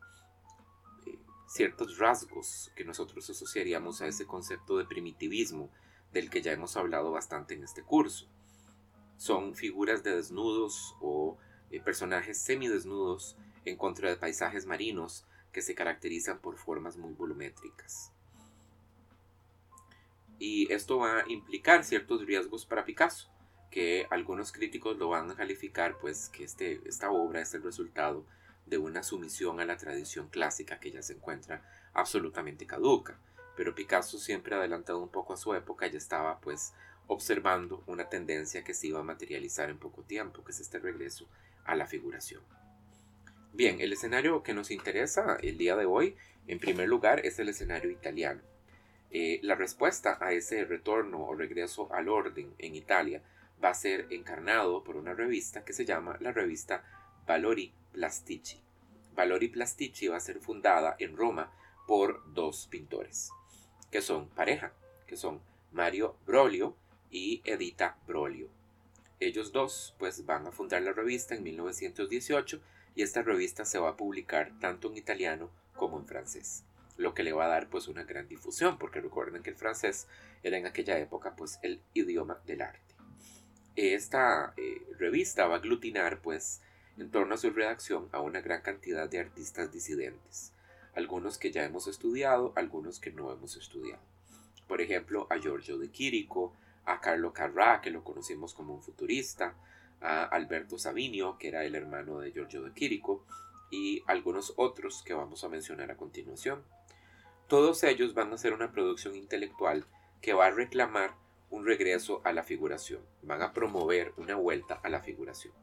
eh, 1.07 1.19
ciertos 1.49 1.99
rasgos 1.99 2.71
que 2.75 2.85
nosotros 2.85 3.29
asociaríamos 3.29 4.01
a 4.01 4.07
ese 4.07 4.27
concepto 4.27 4.79
de 4.79 4.87
primitivismo 4.87 5.71
del 6.13 6.31
que 6.31 6.41
ya 6.43 6.53
hemos 6.53 6.77
hablado 6.77 7.11
bastante 7.11 7.55
en 7.55 7.65
este 7.65 7.83
curso. 7.83 8.27
Son 9.19 9.55
figuras 9.55 10.03
de 10.03 10.17
desnudos 10.17 10.97
o 11.01 11.37
personajes 11.85 12.39
semidesnudos 12.39 13.37
en 13.65 13.77
contra 13.77 14.09
de 14.09 14.17
paisajes 14.17 14.65
marinos 14.65 15.27
que 15.55 15.63
se 15.63 15.75
caracterizan 15.75 16.41
por 16.41 16.59
formas 16.59 16.99
muy 16.99 17.15
volumétricas. 17.15 18.13
Y 20.39 20.71
esto 20.73 20.99
va 20.99 21.21
a 21.21 21.29
implicar 21.29 21.85
ciertos 21.85 22.27
riesgos 22.27 22.67
para 22.67 22.85
Picasso, 22.85 23.31
que 23.71 24.07
algunos 24.11 24.53
críticos 24.53 24.99
lo 24.99 25.09
van 25.09 25.31
a 25.31 25.37
calificar 25.37 25.97
pues 25.99 26.29
que 26.29 26.45
este, 26.45 26.81
esta 26.87 27.11
obra 27.11 27.41
es 27.41 27.55
el 27.55 27.63
resultado 27.63 28.27
de 28.67 28.79
una 28.79 29.05
sumisión 29.05 29.61
a 29.61 29.65
la 29.65 29.77
tradición 29.77 30.29
clásica 30.29 30.81
que 30.81 30.91
ya 30.91 31.03
se 31.03 31.15
encuentra 31.15 31.63
absolutamente 31.93 32.67
caduca. 32.67 33.19
Pero 33.57 33.77
Picasso 33.77 34.19
siempre 34.19 34.57
adelantado 34.57 35.01
un 35.01 35.09
poco 35.09 35.35
a 35.35 35.37
su 35.37 35.55
época 35.55 35.87
ya 35.87 35.99
estaba 35.99 36.41
pues 36.41 36.73
observando 37.07 37.85
una 37.87 38.09
tendencia 38.09 38.65
que 38.65 38.75
se 38.75 38.89
iba 38.89 38.99
a 38.99 39.05
materializar 39.05 39.71
en 39.71 39.79
poco 39.79 40.03
tiempo, 40.03 40.43
que 40.43 40.51
es 40.51 40.59
este 40.59 40.81
regreso 40.81 41.29
a 41.65 41.77
la 41.77 41.87
figuración. 41.87 42.43
Bien, 43.55 43.81
el 43.81 43.93
escenario 43.93 44.43
que 44.43 44.53
nos 44.53 44.73
interesa 44.73 45.39
el 45.41 45.57
día 45.59 45.77
de 45.77 45.85
hoy, 45.85 46.17
en 46.49 46.59
primer 46.59 46.89
lugar, 46.89 47.25
es 47.25 47.39
el 47.39 47.49
escenario 47.49 47.89
italiano. 47.89 48.41
Eh, 49.13 49.39
la 49.45 49.55
respuesta 49.55 50.19
a 50.21 50.33
ese 50.33 50.65
retorno 50.65 51.25
o 51.25 51.37
regreso 51.37 51.89
al 51.95 52.09
orden 52.09 52.53
en 52.59 52.75
Italia 52.75 53.23
va 53.63 53.69
a 53.69 53.75
ser 53.75 54.09
encarnado 54.11 54.83
por 54.83 54.97
una 54.97 55.15
revista 55.15 55.65
que 55.65 55.73
se 55.73 55.85
llama 55.85 56.19
la 56.19 56.33
revista 56.33 56.83
Valori 57.29 57.73
Plastici. 57.93 58.61
Valori 59.15 59.47
Plastici 59.47 60.09
va 60.09 60.17
a 60.17 60.21
ser 60.21 60.41
fundada 60.41 60.97
en 60.99 61.17
Roma 61.17 61.53
por 61.87 62.25
dos 62.35 62.67
pintores, 62.67 63.31
que 63.93 64.03
son 64.03 64.31
pareja, 64.31 64.73
que 65.07 65.17
son 65.17 65.41
Mario 65.71 66.17
Brolio 66.27 66.75
y 67.09 67.41
Edita 67.45 67.99
Brolio. 68.05 68.49
Ellos 69.21 69.53
dos 69.53 69.95
pues 70.01 70.27
van 70.27 70.45
a 70.49 70.51
fundar 70.51 70.83
la 70.83 70.93
revista 70.93 71.37
en 71.37 71.45
1918 71.45 72.61
y 72.95 73.03
esta 73.03 73.23
revista 73.23 73.65
se 73.65 73.79
va 73.79 73.91
a 73.91 73.97
publicar 73.97 74.53
tanto 74.61 74.89
en 74.89 74.97
italiano 74.97 75.51
como 75.75 75.99
en 75.99 76.07
francés, 76.07 76.65
lo 76.97 77.15
que 77.15 77.23
le 77.23 77.33
va 77.33 77.47
a 77.47 77.49
dar 77.49 77.69
pues 77.69 77.89
una 77.89 78.05
gran 78.05 78.29
difusión 78.29 78.79
porque 78.79 79.01
recuerden 79.01 79.43
que 79.43 79.51
el 79.51 79.57
francés 79.57 80.07
era 80.43 80.57
en 80.57 80.67
aquella 80.67 80.99
época 80.99 81.35
pues 81.37 81.59
el 81.63 81.81
idioma 81.95 82.41
del 82.47 82.63
arte. 82.63 82.95
Esta 83.77 84.55
eh, 84.57 84.87
revista 84.99 85.47
va 85.47 85.57
a 85.57 85.59
aglutinar 85.59 86.21
pues 86.21 86.61
en 86.97 87.11
torno 87.11 87.35
a 87.35 87.39
su 87.39 87.51
redacción 87.51 88.09
a 88.13 88.21
una 88.21 88.41
gran 88.41 88.63
cantidad 88.63 89.09
de 89.09 89.19
artistas 89.19 89.73
disidentes, 89.73 90.53
algunos 90.95 91.39
que 91.39 91.51
ya 91.51 91.65
hemos 91.65 91.89
estudiado, 91.89 92.53
algunos 92.55 93.01
que 93.01 93.11
no 93.11 93.33
hemos 93.33 93.57
estudiado. 93.57 94.03
Por 94.69 94.81
ejemplo, 94.81 95.27
a 95.29 95.39
Giorgio 95.39 95.77
de 95.79 95.91
Quirico, 95.91 96.55
a 96.85 97.01
Carlo 97.01 97.33
Carrà, 97.33 97.81
que 97.81 97.91
lo 97.91 98.05
conocimos 98.05 98.55
como 98.55 98.75
un 98.75 98.83
futurista, 98.83 99.55
a 100.05 100.25
Alberto 100.25 100.79
Savinio, 100.79 101.39
que 101.39 101.49
era 101.49 101.65
el 101.65 101.75
hermano 101.75 102.21
de 102.21 102.31
Giorgio 102.31 102.63
de 102.63 102.73
Quirico, 102.73 103.25
y 103.71 104.03
algunos 104.07 104.53
otros 104.57 105.03
que 105.03 105.15
vamos 105.15 105.43
a 105.43 105.49
mencionar 105.49 105.91
a 105.91 105.97
continuación. 105.97 106.63
Todos 107.49 107.83
ellos 107.83 108.15
van 108.15 108.31
a 108.31 108.35
hacer 108.35 108.53
una 108.53 108.71
producción 108.71 109.17
intelectual 109.17 109.87
que 110.21 110.35
va 110.35 110.47
a 110.47 110.51
reclamar 110.51 111.15
un 111.51 111.65
regreso 111.65 112.21
a 112.25 112.33
la 112.33 112.43
figuración, 112.43 113.01
van 113.23 113.43
a 113.43 113.53
promover 113.53 114.13
una 114.17 114.37
vuelta 114.37 114.75
a 114.83 114.89
la 114.89 115.01
figuración. 115.01 115.55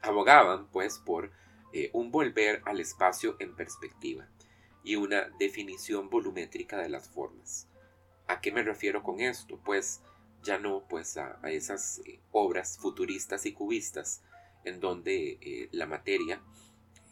Abogaban, 0.00 0.68
pues, 0.68 0.98
por 0.98 1.32
eh, 1.72 1.90
un 1.92 2.10
volver 2.10 2.62
al 2.64 2.80
espacio 2.80 3.36
en 3.40 3.54
perspectiva 3.56 4.28
y 4.84 4.96
una 4.96 5.28
definición 5.38 6.08
volumétrica 6.08 6.78
de 6.78 6.88
las 6.88 7.08
formas. 7.08 7.68
¿A 8.26 8.40
qué 8.40 8.52
me 8.52 8.62
refiero 8.62 9.02
con 9.02 9.20
esto? 9.20 9.58
Pues 9.64 10.02
ya 10.42 10.58
no 10.58 10.84
pues 10.88 11.16
a, 11.16 11.38
esas 11.44 12.00
eh, 12.06 12.20
obras 12.32 12.78
futuristas 12.78 13.46
y 13.46 13.52
cubistas 13.52 14.22
en 14.64 14.80
donde 14.80 15.38
eh, 15.40 15.68
la 15.72 15.86
materia 15.86 16.40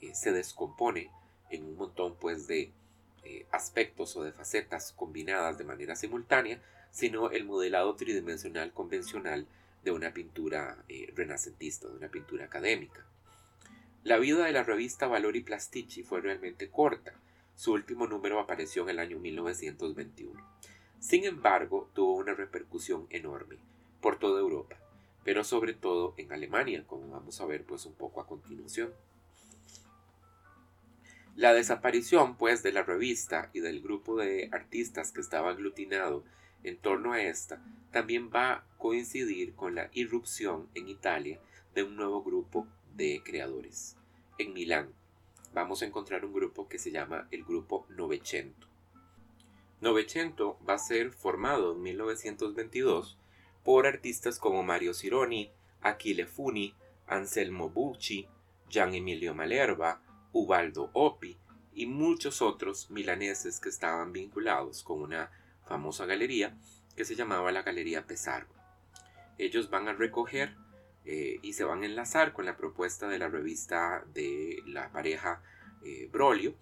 eh, 0.01 0.15
se 0.15 0.33
descompone 0.33 1.11
en 1.51 1.65
un 1.65 1.77
montón 1.77 2.17
pues 2.17 2.47
de 2.47 2.73
aspectos 3.51 4.15
o 4.17 4.23
de 4.23 4.31
facetas 4.31 4.93
combinadas 4.93 5.59
de 5.59 5.65
manera 5.65 5.97
simultánea, 5.97 6.63
sino 6.93 7.31
el 7.33 7.45
modelado 7.45 7.97
tridimensional 7.97 8.73
convencional 8.73 9.49
de 9.83 9.91
una 9.91 10.15
pintura 10.15 10.85
renacentista, 11.13 11.89
de 11.89 11.97
una 11.97 12.09
pintura 12.09 12.45
académica. 12.45 13.05
La 14.05 14.19
vida 14.19 14.45
de 14.45 14.53
la 14.53 14.63
revista 14.63 15.09
Valori 15.09 15.41
Plastici 15.41 16.05
fue 16.05 16.21
realmente 16.21 16.71
corta. 16.71 17.15
Su 17.57 17.73
último 17.73 18.07
número 18.07 18.39
apareció 18.39 18.85
en 18.85 18.91
el 18.91 19.01
año 19.01 19.19
1921. 19.19 20.41
Sin 21.07 21.23
embargo, 21.23 21.89
tuvo 21.95 22.17
una 22.17 22.35
repercusión 22.35 23.07
enorme 23.11 23.59
por 24.01 24.19
toda 24.19 24.41
Europa, 24.41 24.77
pero 25.23 25.45
sobre 25.45 25.73
todo 25.73 26.15
en 26.17 26.33
Alemania, 26.33 26.85
como 26.85 27.09
vamos 27.09 27.41
a 27.41 27.47
ver 27.47 27.63
pues 27.63 27.87
un 27.87 27.95
poco 27.95 28.21
a 28.21 28.27
continuación. 28.27 28.93
La 31.37 31.53
desaparición 31.53 32.37
pues 32.37 32.65
de 32.65 32.73
la 32.73 32.83
revista 32.83 33.51
y 33.53 33.61
del 33.61 33.83
grupo 33.83 34.17
de 34.17 34.49
artistas 34.51 35.13
que 35.13 35.21
estaba 35.21 35.51
aglutinado 35.51 36.25
en 36.65 36.77
torno 36.77 37.13
a 37.13 37.23
esta 37.23 37.63
también 37.93 38.29
va 38.35 38.53
a 38.53 38.65
coincidir 38.77 39.55
con 39.55 39.77
la 39.77 39.89
irrupción 39.93 40.69
en 40.75 40.89
Italia 40.89 41.39
de 41.73 41.85
un 41.85 41.95
nuevo 41.95 42.25
grupo 42.25 42.67
de 42.97 43.23
creadores. 43.25 43.97
En 44.39 44.53
Milán 44.53 44.93
vamos 45.55 45.83
a 45.83 45.87
encontrar 45.87 46.25
un 46.25 46.33
grupo 46.33 46.67
que 46.67 46.81
se 46.81 46.91
llama 46.91 47.29
el 47.31 47.45
grupo 47.45 47.87
Novecento. 47.91 48.66
Novecento 49.87 50.59
va 50.69 50.75
a 50.75 50.79
ser 50.79 51.13
formado 51.13 51.75
en 51.75 51.83
1922 51.83 53.17
por 53.63 53.87
artistas 53.87 54.41
como 54.41 54.65
Mario 54.65 54.93
Cironi, 54.93 55.53
Achille 55.81 56.27
Funi, 56.27 56.75
Anselmo 57.07 57.71
Bucci, 57.71 58.27
Gian 58.69 58.97
Emilio 58.97 59.33
Malerba, 59.33 60.03
Ubaldo 60.33 60.91
Oppi 60.93 61.39
y 61.73 61.87
muchos 61.87 62.43
otros 62.43 62.91
milaneses 62.91 63.61
que 63.61 63.69
estaban 63.69 64.13
vinculados 64.13 64.83
con 64.83 65.03
una 65.03 65.31
famosa 65.69 66.05
galería 66.05 66.59
que 66.97 67.05
se 67.05 67.15
llamaba 67.15 67.53
la 67.53 67.63
Galería 67.63 68.09
Pesaro. 68.09 68.49
Ellos 69.39 69.71
van 69.71 69.87
a 69.87 69.93
recoger 69.93 70.57
eh, 71.05 71.39
y 71.43 71.53
se 71.53 71.63
van 71.63 71.85
a 71.85 71.87
enlazar 71.87 72.33
con 72.33 72.45
la 72.45 72.57
propuesta 72.57 73.07
de 73.07 73.21
la 73.21 73.29
revista 73.29 74.05
de 74.13 74.65
la 74.67 74.91
pareja 74.91 75.45
eh, 75.85 76.09
Brolio, 76.11 76.57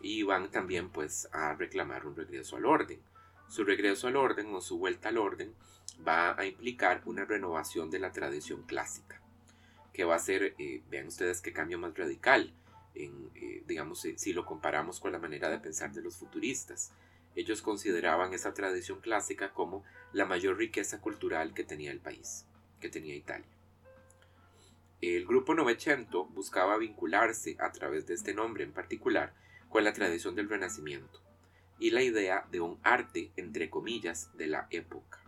y 0.00 0.22
van 0.22 0.50
también 0.50 0.88
pues 0.88 1.28
a 1.32 1.54
reclamar 1.54 2.06
un 2.06 2.16
regreso 2.16 2.56
al 2.56 2.64
orden. 2.64 3.00
Su 3.48 3.64
regreso 3.64 4.08
al 4.08 4.16
orden 4.16 4.54
o 4.54 4.60
su 4.60 4.78
vuelta 4.78 5.08
al 5.08 5.18
orden 5.18 5.54
va 6.06 6.38
a 6.38 6.46
implicar 6.46 7.02
una 7.04 7.24
renovación 7.24 7.90
de 7.90 7.98
la 7.98 8.12
tradición 8.12 8.62
clásica, 8.62 9.20
que 9.92 10.04
va 10.04 10.16
a 10.16 10.20
ser, 10.20 10.54
eh, 10.58 10.82
vean 10.88 11.08
ustedes 11.08 11.40
qué 11.40 11.52
cambio 11.52 11.78
más 11.78 11.96
radical, 11.96 12.52
en, 12.94 13.30
eh, 13.34 13.62
digamos, 13.66 14.06
si 14.16 14.32
lo 14.32 14.44
comparamos 14.44 15.00
con 15.00 15.12
la 15.12 15.18
manera 15.18 15.48
de 15.50 15.58
pensar 15.58 15.92
de 15.92 16.02
los 16.02 16.16
futuristas. 16.16 16.92
Ellos 17.36 17.62
consideraban 17.62 18.34
esa 18.34 18.54
tradición 18.54 19.00
clásica 19.00 19.52
como 19.52 19.84
la 20.12 20.26
mayor 20.26 20.56
riqueza 20.56 21.00
cultural 21.00 21.54
que 21.54 21.62
tenía 21.62 21.92
el 21.92 22.00
país, 22.00 22.46
que 22.80 22.88
tenía 22.88 23.14
Italia. 23.14 23.46
El 25.00 25.26
grupo 25.26 25.54
Novecento 25.54 26.26
buscaba 26.26 26.76
vincularse 26.76 27.56
a 27.58 27.70
través 27.72 28.06
de 28.06 28.14
este 28.14 28.34
nombre 28.34 28.64
en 28.64 28.72
particular 28.72 29.32
con 29.70 29.84
la 29.84 29.92
tradición 29.92 30.34
del 30.34 30.48
Renacimiento 30.48 31.22
y 31.78 31.90
la 31.90 32.02
idea 32.02 32.44
de 32.50 32.60
un 32.60 32.78
arte, 32.82 33.30
entre 33.36 33.70
comillas, 33.70 34.36
de 34.36 34.48
la 34.48 34.66
época. 34.70 35.18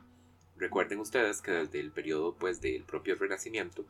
Recuerden 0.57 1.01
ustedes 1.01 1.41
que 1.41 1.53
desde 1.53 1.81
el 1.81 1.93
periodo 1.93 2.35
pues, 2.35 2.61
del 2.61 2.85
propio 2.85 3.15
Renacimiento 3.15 3.87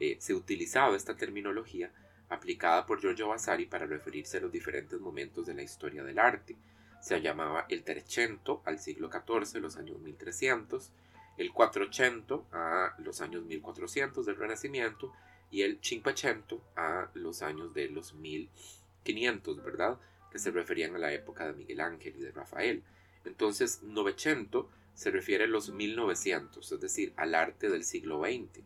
eh, 0.00 0.16
se 0.18 0.32
utilizaba 0.32 0.96
esta 0.96 1.16
terminología 1.16 1.92
aplicada 2.28 2.86
por 2.86 3.00
Giorgio 3.00 3.28
Vasari 3.28 3.66
para 3.66 3.86
referirse 3.86 4.38
a 4.38 4.40
los 4.40 4.50
diferentes 4.50 4.98
momentos 5.00 5.46
de 5.46 5.54
la 5.54 5.62
historia 5.62 6.02
del 6.02 6.18
arte. 6.18 6.56
Se 7.00 7.20
llamaba 7.20 7.66
el 7.68 7.84
Trecento 7.84 8.62
al 8.64 8.78
siglo 8.78 9.10
XIV, 9.10 9.60
los 9.60 9.76
años 9.76 10.00
1300, 10.00 10.92
el 11.36 11.52
Quattrocento 11.52 12.46
a 12.52 12.94
los 12.98 13.20
años 13.20 13.44
1400 13.44 14.24
del 14.24 14.36
Renacimiento 14.36 15.12
y 15.50 15.62
el 15.62 15.78
Cinquecento 15.82 16.62
a 16.76 17.10
los 17.14 17.42
años 17.42 17.74
de 17.74 17.88
los 17.88 18.14
1500 18.14 18.85
500, 19.06 19.62
¿verdad? 19.62 19.98
Que 20.30 20.38
se 20.38 20.50
referían 20.50 20.94
a 20.94 20.98
la 20.98 21.12
época 21.12 21.46
de 21.46 21.54
Miguel 21.54 21.80
Ángel 21.80 22.14
y 22.18 22.22
de 22.22 22.32
Rafael. 22.32 22.82
Entonces, 23.24 23.82
Novecento 23.82 24.68
se 24.94 25.10
refiere 25.10 25.44
a 25.44 25.48
los 25.48 25.70
1900, 25.70 26.72
es 26.72 26.80
decir, 26.80 27.12
al 27.16 27.34
arte 27.34 27.70
del 27.70 27.84
siglo 27.84 28.20
XX. 28.20 28.64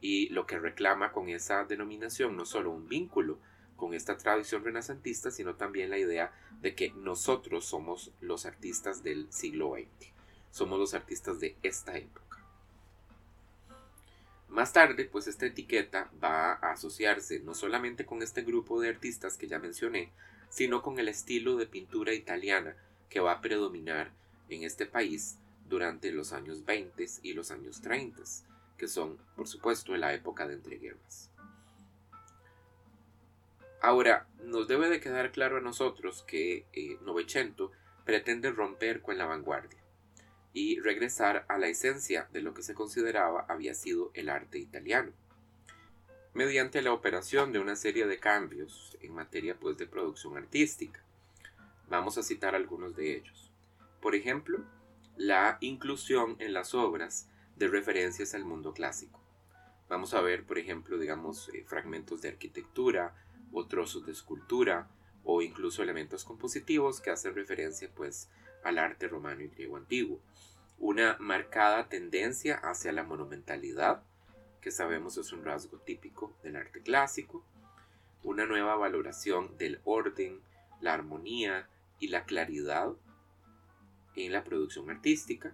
Y 0.00 0.28
lo 0.28 0.46
que 0.46 0.58
reclama 0.58 1.12
con 1.12 1.28
esa 1.28 1.64
denominación 1.64 2.36
no 2.36 2.44
solo 2.44 2.70
un 2.70 2.88
vínculo 2.88 3.38
con 3.76 3.94
esta 3.94 4.16
tradición 4.16 4.64
renacentista, 4.64 5.30
sino 5.30 5.54
también 5.54 5.90
la 5.90 5.98
idea 5.98 6.32
de 6.60 6.74
que 6.74 6.90
nosotros 6.90 7.64
somos 7.64 8.12
los 8.20 8.44
artistas 8.44 9.02
del 9.02 9.32
siglo 9.32 9.74
XX, 9.74 10.12
somos 10.50 10.78
los 10.78 10.94
artistas 10.94 11.40
de 11.40 11.56
esta 11.62 11.96
época. 11.96 12.27
Más 14.48 14.72
tarde, 14.72 15.04
pues 15.04 15.26
esta 15.26 15.46
etiqueta 15.46 16.10
va 16.22 16.52
a 16.52 16.72
asociarse 16.72 17.40
no 17.40 17.54
solamente 17.54 18.06
con 18.06 18.22
este 18.22 18.42
grupo 18.42 18.80
de 18.80 18.88
artistas 18.88 19.36
que 19.36 19.46
ya 19.46 19.58
mencioné, 19.58 20.10
sino 20.48 20.82
con 20.82 20.98
el 20.98 21.08
estilo 21.08 21.56
de 21.56 21.66
pintura 21.66 22.14
italiana 22.14 22.74
que 23.10 23.20
va 23.20 23.32
a 23.32 23.40
predominar 23.40 24.10
en 24.48 24.62
este 24.62 24.86
país 24.86 25.38
durante 25.68 26.12
los 26.12 26.32
años 26.32 26.64
20 26.64 27.06
y 27.22 27.34
los 27.34 27.50
años 27.50 27.82
30, 27.82 28.22
que 28.78 28.88
son, 28.88 29.18
por 29.36 29.48
supuesto, 29.48 29.96
la 29.96 30.14
época 30.14 30.48
de 30.48 30.54
entreguerras. 30.54 31.30
Ahora, 33.80 34.26
nos 34.42 34.66
debe 34.66 34.88
de 34.88 35.00
quedar 35.00 35.30
claro 35.30 35.58
a 35.58 35.60
nosotros 35.60 36.24
que 36.26 36.66
eh, 36.72 36.98
Novecento 37.02 37.70
pretende 38.04 38.50
romper 38.50 39.02
con 39.02 39.18
la 39.18 39.26
vanguardia, 39.26 39.78
y 40.58 40.80
regresar 40.80 41.44
a 41.48 41.56
la 41.56 41.68
esencia 41.68 42.28
de 42.32 42.42
lo 42.42 42.52
que 42.52 42.64
se 42.64 42.74
consideraba 42.74 43.46
había 43.48 43.74
sido 43.74 44.10
el 44.14 44.28
arte 44.28 44.58
italiano 44.58 45.12
mediante 46.34 46.82
la 46.82 46.92
operación 46.92 47.52
de 47.52 47.60
una 47.60 47.76
serie 47.76 48.06
de 48.06 48.18
cambios 48.18 48.98
en 49.00 49.14
materia 49.14 49.56
pues, 49.58 49.78
de 49.78 49.86
producción 49.86 50.36
artística. 50.36 51.00
Vamos 51.88 52.18
a 52.18 52.22
citar 52.22 52.54
algunos 52.54 52.96
de 52.96 53.16
ellos. 53.16 53.50
Por 54.00 54.14
ejemplo, 54.14 54.64
la 55.16 55.58
inclusión 55.60 56.36
en 56.38 56.52
las 56.52 56.74
obras 56.74 57.28
de 57.56 57.68
referencias 57.68 58.34
al 58.34 58.44
mundo 58.44 58.72
clásico. 58.72 59.20
Vamos 59.88 60.12
a 60.14 60.20
ver, 60.20 60.44
por 60.44 60.58
ejemplo, 60.58 60.98
digamos, 60.98 61.50
eh, 61.54 61.64
fragmentos 61.66 62.20
de 62.20 62.28
arquitectura 62.28 63.14
o 63.52 63.66
trozos 63.66 64.06
de 64.06 64.12
escultura 64.12 64.88
o 65.24 65.40
incluso 65.40 65.82
elementos 65.82 66.24
compositivos 66.24 67.00
que 67.00 67.10
hacen 67.10 67.34
referencia 67.34 67.90
pues 67.94 68.28
al 68.62 68.78
arte 68.78 69.08
romano 69.08 69.42
y 69.42 69.48
griego 69.48 69.76
antiguo. 69.76 70.20
Una 70.80 71.16
marcada 71.18 71.88
tendencia 71.88 72.54
hacia 72.56 72.92
la 72.92 73.02
monumentalidad, 73.02 74.00
que 74.60 74.70
sabemos 74.70 75.16
es 75.16 75.32
un 75.32 75.44
rasgo 75.44 75.78
típico 75.78 76.32
del 76.44 76.54
arte 76.54 76.82
clásico, 76.82 77.44
una 78.22 78.46
nueva 78.46 78.76
valoración 78.76 79.58
del 79.58 79.80
orden, 79.84 80.40
la 80.80 80.94
armonía 80.94 81.68
y 81.98 82.08
la 82.08 82.24
claridad 82.24 82.92
en 84.14 84.32
la 84.32 84.44
producción 84.44 84.88
artística, 84.88 85.52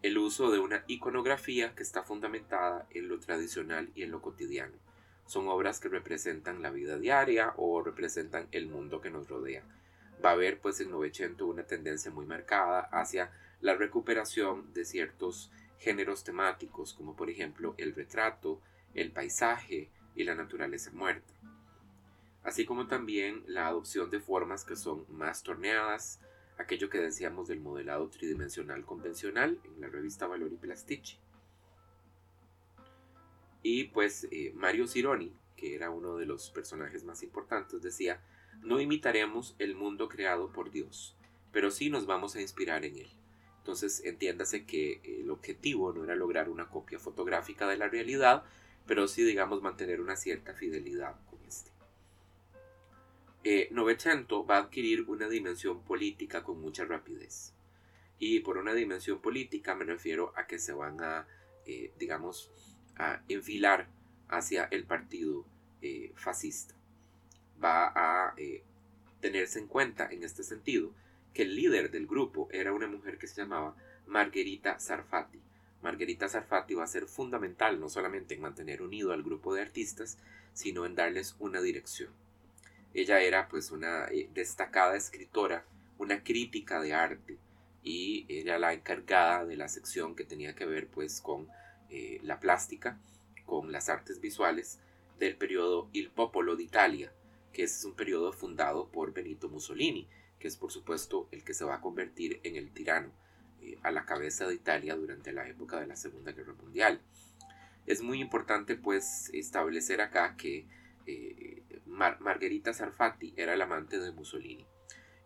el 0.00 0.16
uso 0.16 0.50
de 0.50 0.58
una 0.58 0.84
iconografía 0.86 1.74
que 1.74 1.82
está 1.82 2.02
fundamentada 2.02 2.86
en 2.90 3.08
lo 3.08 3.20
tradicional 3.20 3.90
y 3.94 4.04
en 4.04 4.10
lo 4.10 4.22
cotidiano. 4.22 4.76
Son 5.26 5.48
obras 5.48 5.80
que 5.80 5.88
representan 5.88 6.62
la 6.62 6.70
vida 6.70 6.98
diaria 6.98 7.52
o 7.56 7.82
representan 7.82 8.48
el 8.52 8.68
mundo 8.68 9.02
que 9.02 9.10
nos 9.10 9.28
rodea. 9.28 9.62
Va 10.24 10.30
a 10.30 10.32
haber 10.32 10.60
pues 10.60 10.80
en 10.80 10.90
Novecento 10.90 11.46
una 11.46 11.64
tendencia 11.64 12.10
muy 12.10 12.24
marcada 12.24 12.80
hacia 12.90 13.30
la 13.62 13.74
recuperación 13.76 14.72
de 14.74 14.84
ciertos 14.84 15.50
géneros 15.78 16.24
temáticos 16.24 16.92
como 16.92 17.16
por 17.16 17.30
ejemplo 17.30 17.74
el 17.78 17.94
retrato, 17.94 18.60
el 18.92 19.10
paisaje 19.10 19.90
y 20.14 20.24
la 20.24 20.34
naturaleza 20.34 20.90
muerta, 20.92 21.32
así 22.42 22.66
como 22.66 22.86
también 22.86 23.42
la 23.46 23.68
adopción 23.68 24.10
de 24.10 24.20
formas 24.20 24.64
que 24.64 24.76
son 24.76 25.06
más 25.08 25.42
torneadas, 25.42 26.20
aquello 26.58 26.90
que 26.90 26.98
decíamos 26.98 27.48
del 27.48 27.60
modelado 27.60 28.08
tridimensional 28.10 28.84
convencional 28.84 29.58
en 29.64 29.80
la 29.80 29.88
revista 29.88 30.26
Valori 30.26 30.56
Plastici. 30.56 31.18
Y 33.62 33.84
pues 33.84 34.26
eh, 34.32 34.52
Mario 34.54 34.88
Cironi, 34.88 35.32
que 35.56 35.76
era 35.76 35.90
uno 35.90 36.16
de 36.16 36.26
los 36.26 36.50
personajes 36.50 37.04
más 37.04 37.22
importantes, 37.22 37.80
decía, 37.80 38.20
no 38.60 38.80
imitaremos 38.80 39.54
el 39.58 39.76
mundo 39.76 40.08
creado 40.08 40.52
por 40.52 40.70
Dios, 40.70 41.16
pero 41.52 41.70
sí 41.70 41.90
nos 41.90 42.06
vamos 42.06 42.34
a 42.34 42.40
inspirar 42.40 42.84
en 42.84 42.96
él. 42.96 43.21
Entonces 43.62 44.02
entiéndase 44.04 44.64
que 44.66 45.00
el 45.04 45.30
objetivo 45.30 45.92
no 45.92 46.02
era 46.02 46.16
lograr 46.16 46.48
una 46.48 46.68
copia 46.68 46.98
fotográfica 46.98 47.68
de 47.68 47.76
la 47.76 47.86
realidad, 47.86 48.42
pero 48.88 49.06
sí, 49.06 49.22
digamos, 49.22 49.62
mantener 49.62 50.00
una 50.00 50.16
cierta 50.16 50.52
fidelidad 50.52 51.14
con 51.30 51.38
este. 51.44 51.70
Eh, 53.44 53.68
Novecento 53.70 54.44
va 54.44 54.56
a 54.56 54.62
adquirir 54.62 55.02
una 55.02 55.28
dimensión 55.28 55.84
política 55.84 56.42
con 56.42 56.60
mucha 56.60 56.84
rapidez. 56.86 57.54
Y 58.18 58.40
por 58.40 58.58
una 58.58 58.74
dimensión 58.74 59.22
política 59.22 59.76
me 59.76 59.84
refiero 59.84 60.32
a 60.34 60.48
que 60.48 60.58
se 60.58 60.72
van 60.72 61.00
a, 61.00 61.28
eh, 61.64 61.92
digamos, 62.00 62.50
a 62.96 63.22
enfilar 63.28 63.86
hacia 64.26 64.64
el 64.72 64.86
partido 64.86 65.46
eh, 65.82 66.10
fascista. 66.16 66.74
Va 67.62 67.92
a 67.94 68.34
tenerse 69.20 69.60
en 69.60 69.68
cuenta 69.68 70.08
en 70.10 70.24
este 70.24 70.42
sentido 70.42 70.92
que 71.32 71.42
el 71.42 71.56
líder 71.56 71.90
del 71.90 72.06
grupo 72.06 72.48
era 72.52 72.72
una 72.72 72.86
mujer 72.86 73.18
que 73.18 73.26
se 73.26 73.40
llamaba 73.40 73.76
Margherita 74.06 74.78
Sarfati. 74.78 75.40
Margherita 75.82 76.28
Sarfati 76.28 76.74
va 76.74 76.84
a 76.84 76.88
ser 76.88 77.06
fundamental 77.06 77.80
no 77.80 77.88
solamente 77.88 78.34
en 78.34 78.42
mantener 78.42 78.82
unido 78.82 79.12
al 79.12 79.22
grupo 79.22 79.54
de 79.54 79.62
artistas, 79.62 80.18
sino 80.52 80.86
en 80.86 80.94
darles 80.94 81.34
una 81.38 81.60
dirección. 81.60 82.10
Ella 82.94 83.20
era 83.20 83.48
pues 83.48 83.70
una 83.70 84.06
eh, 84.06 84.28
destacada 84.34 84.96
escritora, 84.96 85.64
una 85.98 86.22
crítica 86.22 86.80
de 86.80 86.92
arte 86.92 87.38
y 87.82 88.26
era 88.28 88.58
la 88.58 88.74
encargada 88.74 89.44
de 89.44 89.56
la 89.56 89.68
sección 89.68 90.14
que 90.14 90.24
tenía 90.24 90.54
que 90.54 90.66
ver 90.66 90.88
pues 90.88 91.20
con 91.20 91.48
eh, 91.90 92.20
la 92.22 92.38
plástica, 92.38 92.98
con 93.46 93.72
las 93.72 93.88
artes 93.88 94.20
visuales 94.20 94.78
del 95.18 95.36
periodo 95.36 95.88
Il 95.92 96.10
Popolo 96.10 96.54
d'Italia, 96.54 97.12
que 97.52 97.64
es 97.64 97.84
un 97.84 97.94
periodo 97.94 98.32
fundado 98.32 98.88
por 98.88 99.12
Benito 99.12 99.48
Mussolini 99.48 100.06
que 100.42 100.48
es 100.48 100.56
por 100.56 100.72
supuesto 100.72 101.28
el 101.30 101.44
que 101.44 101.54
se 101.54 101.64
va 101.64 101.76
a 101.76 101.80
convertir 101.80 102.40
en 102.42 102.56
el 102.56 102.72
tirano 102.72 103.12
eh, 103.62 103.78
a 103.84 103.92
la 103.92 104.04
cabeza 104.04 104.44
de 104.48 104.56
Italia 104.56 104.96
durante 104.96 105.30
la 105.30 105.48
época 105.48 105.78
de 105.78 105.86
la 105.86 105.94
Segunda 105.94 106.32
Guerra 106.32 106.52
Mundial. 106.54 107.00
Es 107.86 108.02
muy 108.02 108.20
importante 108.20 108.74
pues 108.74 109.30
establecer 109.32 110.00
acá 110.00 110.36
que 110.36 110.66
eh, 111.06 111.62
Margherita 111.86 112.74
Sarfati 112.74 113.34
era 113.36 113.54
el 113.54 113.62
amante 113.62 114.00
de 114.00 114.10
Mussolini 114.10 114.66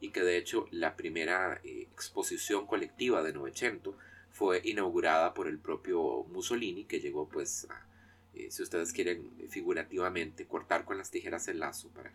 y 0.02 0.11
que 0.11 0.20
de 0.20 0.37
hecho 0.37 0.66
la 0.70 0.96
primera 0.96 1.62
eh, 1.64 1.88
exposición 1.90 2.66
colectiva 2.66 3.22
de 3.22 3.33
Novecento 3.33 3.96
fue 4.31 4.61
inaugurada 4.64 5.33
por 5.33 5.48
el 5.48 5.59
propio 5.59 6.24
Mussolini 6.24 6.85
que 6.85 7.00
llegó 7.00 7.26
pues 7.26 7.66
a, 7.70 7.87
si 8.50 8.62
ustedes 8.62 8.92
quieren 8.92 9.33
figurativamente 9.48 10.46
cortar 10.46 10.85
con 10.85 10.98
las 10.98 11.11
tijeras 11.11 11.48
el 11.48 11.61
lazo 11.61 11.88
para 11.88 12.12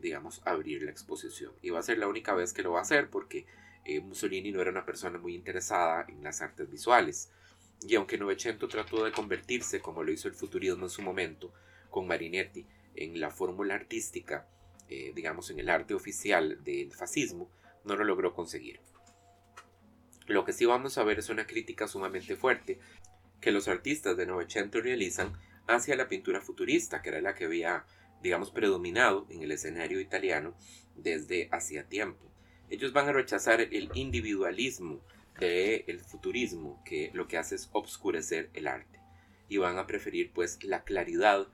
digamos, 0.00 0.42
abrir 0.44 0.82
la 0.82 0.90
exposición. 0.90 1.52
Y 1.62 1.70
va 1.70 1.80
a 1.80 1.82
ser 1.82 1.98
la 1.98 2.08
única 2.08 2.34
vez 2.34 2.52
que 2.52 2.62
lo 2.62 2.72
va 2.72 2.80
a 2.80 2.82
hacer 2.82 3.10
porque 3.10 3.46
eh, 3.84 4.00
Mussolini 4.00 4.50
no 4.50 4.60
era 4.60 4.70
una 4.70 4.84
persona 4.84 5.18
muy 5.18 5.34
interesada 5.34 6.04
en 6.08 6.22
las 6.22 6.42
artes 6.42 6.70
visuales. 6.70 7.30
Y 7.82 7.94
aunque 7.94 8.18
Novecento 8.18 8.68
trató 8.68 9.04
de 9.04 9.12
convertirse, 9.12 9.80
como 9.80 10.02
lo 10.02 10.12
hizo 10.12 10.28
el 10.28 10.34
futurismo 10.34 10.84
en 10.84 10.90
su 10.90 11.02
momento, 11.02 11.52
con 11.90 12.06
Marinetti, 12.06 12.66
en 12.94 13.20
la 13.20 13.30
fórmula 13.30 13.74
artística, 13.74 14.48
eh, 14.88 15.12
digamos, 15.14 15.50
en 15.50 15.60
el 15.60 15.68
arte 15.68 15.94
oficial 15.94 16.62
del 16.64 16.92
fascismo, 16.92 17.50
no 17.84 17.96
lo 17.96 18.04
logró 18.04 18.34
conseguir. 18.34 18.80
Lo 20.26 20.44
que 20.44 20.52
sí 20.52 20.66
vamos 20.66 20.98
a 20.98 21.04
ver 21.04 21.20
es 21.20 21.28
una 21.28 21.46
crítica 21.46 21.86
sumamente 21.86 22.34
fuerte 22.34 22.80
que 23.40 23.52
los 23.52 23.68
artistas 23.68 24.16
de 24.16 24.26
Novecento 24.26 24.80
realizan 24.80 25.32
hacia 25.68 25.96
la 25.96 26.08
pintura 26.08 26.40
futurista, 26.40 27.02
que 27.02 27.10
era 27.10 27.20
la 27.20 27.34
que 27.34 27.44
había 27.44 27.84
digamos, 28.26 28.50
predominado 28.50 29.24
en 29.30 29.42
el 29.42 29.52
escenario 29.52 30.00
italiano 30.00 30.56
desde 30.96 31.48
hacía 31.52 31.88
tiempo. 31.88 32.26
Ellos 32.68 32.92
van 32.92 33.08
a 33.08 33.12
rechazar 33.12 33.60
el 33.60 33.88
individualismo 33.94 35.00
del 35.38 36.00
futurismo, 36.00 36.82
que 36.84 37.12
lo 37.14 37.28
que 37.28 37.38
hace 37.38 37.54
es 37.54 37.68
obscurecer 37.70 38.50
el 38.54 38.66
arte, 38.66 38.98
y 39.48 39.58
van 39.58 39.78
a 39.78 39.86
preferir 39.86 40.32
pues 40.32 40.64
la 40.64 40.82
claridad 40.82 41.46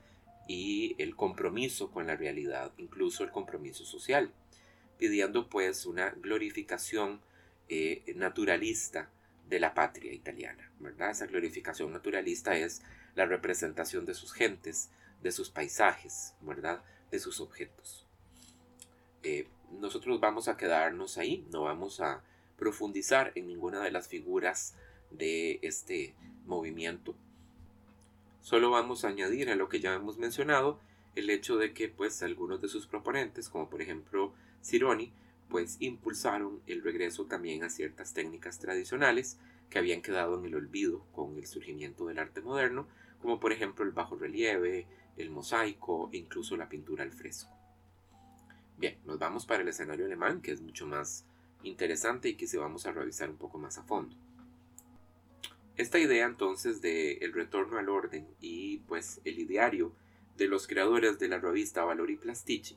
y 0.49 0.97
el 0.97 1.15
compromiso 1.15 1.91
con 1.91 2.07
la 2.07 2.17
realidad, 2.17 2.73
incluso 2.79 3.23
el 3.23 3.33
compromiso 3.33 3.85
social, 3.85 4.33
pidiendo 4.97 5.51
pues 5.51 5.85
una 5.85 6.09
glorificación 6.13 7.21
eh, 7.69 8.03
naturalista 8.17 9.11
de 9.47 9.61
la 9.61 9.75
patria 9.75 10.15
italiana, 10.15 10.73
¿verdad? 10.81 11.11
Esa 11.11 11.27
glorificación 11.27 11.93
naturalista 11.93 12.57
es 12.57 12.81
la 13.15 13.27
representación 13.27 14.07
de 14.07 14.15
sus 14.15 14.33
gentes, 14.33 14.91
de 15.23 15.33
sus 15.33 15.51
paisajes, 15.51 16.35
¿verdad? 16.41 16.83
De 17.11 17.19
sus 17.19 17.41
objetos. 17.41 18.07
Eh, 19.23 19.49
nosotros 19.81 20.21
vamos 20.21 20.49
a 20.49 20.57
quedarnos 20.57 21.19
ahí, 21.19 21.47
no 21.51 21.63
vamos 21.63 22.01
a 22.01 22.23
profundizar 22.59 23.33
en 23.35 23.47
ninguna 23.47 23.83
de 23.83 23.91
las 23.91 24.09
figuras 24.09 24.75
de 25.11 25.59
este 25.63 26.15
movimiento. 26.47 27.15
Solo 28.41 28.71
vamos 28.71 29.05
a 29.05 29.09
añadir 29.09 29.51
a 29.51 29.57
lo 29.57 29.69
que 29.69 29.81
ya 29.81 29.95
hemos 29.95 30.19
mencionado 30.19 30.81
el 31.15 31.31
hecho 31.31 31.57
de 31.57 31.73
que 31.73 31.89
pues 31.89 32.23
algunos 32.23 32.61
de 32.61 32.69
sus 32.69 32.87
proponentes, 32.87 33.49
como 33.49 33.69
por 33.69 33.83
ejemplo 33.83 34.33
Cironi, 34.65 35.13
pues 35.49 35.77
impulsaron 35.81 36.61
el 36.67 36.83
regreso 36.83 37.27
también 37.27 37.63
a 37.63 37.71
ciertas 37.71 38.15
técnicas 38.15 38.59
tradicionales 38.59 39.39
que 39.69 39.79
habían 39.79 40.03
quedado 40.03 40.39
en 40.39 40.47
el 40.47 40.55
olvido 40.55 41.05
con 41.13 41.37
el 41.37 41.47
surgimiento 41.47 42.07
del 42.07 42.19
arte 42.19 42.41
moderno, 42.41 42.87
como 43.21 43.39
por 43.39 43.53
ejemplo 43.53 43.85
el 43.85 43.93
bajo 43.93 44.17
relieve, 44.17 44.87
el 45.23 45.31
mosaico 45.31 46.11
e 46.13 46.19
incluso 46.19 46.57
la 46.57 46.69
pintura 46.69 47.05
al 47.05 47.13
fresco. 47.13 47.51
Bien, 48.77 48.99
nos 49.05 49.19
vamos 49.19 49.47
para 49.47 49.63
el 49.63 49.69
escenario 49.69 50.07
alemán, 50.07 50.43
que 50.43 50.53
es 50.53 50.61
mucho 50.61 50.87
más 50.87 51.25
interesante 51.63 52.31
y 52.31 52.35
que 52.35 52.47
se 52.47 52.59
vamos 52.59 52.87
a 52.87 52.93
revisar 52.93 53.31
un 53.31 53.37
poco 53.37 53.59
más 53.59 53.79
a 53.79 53.85
fondo. 53.85 54.17
Esta 55.77 55.99
idea 55.99 56.27
entonces 56.27 56.83
de 56.83 57.13
el 57.19 57.33
retorno 57.33 57.79
al 57.79 57.89
orden 57.89 58.29
y 58.41 58.79
pues 58.81 59.21
el 59.25 59.39
ideario 59.39 59.93
de 60.37 60.49
los 60.49 60.67
creadores 60.67 61.19
de 61.19 61.29
la 61.29 61.39
revista 61.39 61.85
Valori 61.85 62.17
Plastici, 62.17 62.77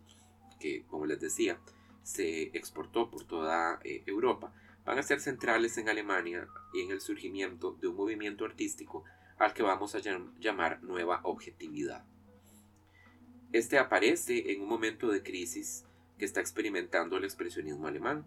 que 0.59 0.83
como 0.83 1.05
les 1.05 1.19
decía, 1.19 1.59
se 2.03 2.43
exportó 2.57 3.09
por 3.09 3.25
toda 3.25 3.79
eh, 3.83 4.03
Europa, 4.05 4.53
van 4.85 4.99
a 4.99 5.03
ser 5.03 5.19
centrales 5.19 5.77
en 5.77 5.89
Alemania 5.89 6.47
y 6.73 6.81
en 6.81 6.91
el 6.91 7.01
surgimiento 7.01 7.75
de 7.81 7.87
un 7.87 7.95
movimiento 7.95 8.45
artístico 8.45 9.03
al 9.37 9.53
que 9.53 9.63
vamos 9.63 9.95
a 9.95 9.99
llamar 10.39 10.81
nueva 10.83 11.21
objetividad. 11.23 12.05
Este 13.55 13.79
aparece 13.79 14.51
en 14.51 14.63
un 14.63 14.67
momento 14.67 15.07
de 15.07 15.23
crisis 15.23 15.85
que 16.19 16.25
está 16.25 16.41
experimentando 16.41 17.15
el 17.15 17.23
expresionismo 17.23 17.87
alemán. 17.87 18.25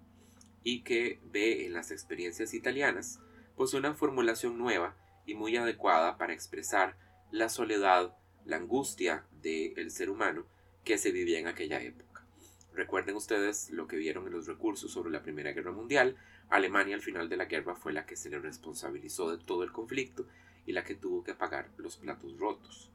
y 0.64 0.84
que 0.84 1.20
ve 1.22 1.66
en 1.66 1.74
las 1.74 1.90
experiencias 1.90 2.54
italianas 2.54 3.20
pues 3.54 3.74
una 3.74 3.92
formulación 3.92 4.56
nueva 4.56 4.96
y 5.26 5.34
muy 5.34 5.54
adecuada 5.58 6.16
para 6.16 6.32
expresar 6.32 6.96
la 7.30 7.50
soledad, 7.50 8.16
la 8.46 8.56
angustia 8.56 9.26
del 9.42 9.90
ser 9.90 10.08
humano 10.08 10.46
que 10.82 10.96
se 10.96 11.12
vivía 11.12 11.38
en 11.38 11.46
aquella 11.46 11.82
época. 11.82 12.26
Recuerden 12.72 13.14
ustedes 13.14 13.68
lo 13.68 13.86
que 13.86 13.96
vieron 13.96 14.26
en 14.26 14.32
los 14.32 14.46
recursos 14.46 14.90
sobre 14.90 15.10
la 15.10 15.22
Primera 15.22 15.52
Guerra 15.52 15.72
Mundial. 15.72 16.16
Alemania 16.48 16.94
al 16.94 17.02
final 17.02 17.28
de 17.28 17.36
la 17.36 17.44
guerra 17.44 17.74
fue 17.74 17.92
la 17.92 18.06
que 18.06 18.16
se 18.16 18.30
le 18.30 18.38
responsabilizó 18.38 19.30
de 19.30 19.44
todo 19.44 19.62
el 19.62 19.72
conflicto 19.72 20.26
y 20.64 20.72
la 20.72 20.84
que 20.84 20.94
tuvo 20.94 21.22
que 21.22 21.34
pagar 21.34 21.68
los 21.76 21.98
platos 21.98 22.38
rotos. 22.38 22.90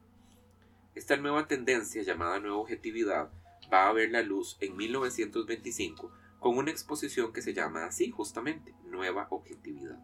Esta 0.94 1.16
nueva 1.16 1.48
tendencia 1.48 2.02
llamada 2.02 2.38
nueva 2.38 2.58
objetividad 2.58 3.28
va 3.72 3.88
a 3.88 3.92
ver 3.92 4.10
la 4.10 4.22
luz 4.22 4.56
en 4.60 4.76
1925 4.76 6.12
con 6.38 6.56
una 6.56 6.70
exposición 6.70 7.32
que 7.32 7.42
se 7.42 7.52
llama 7.52 7.84
así 7.84 8.10
justamente, 8.10 8.74
Nueva 8.84 9.26
Objetividad. 9.30 9.98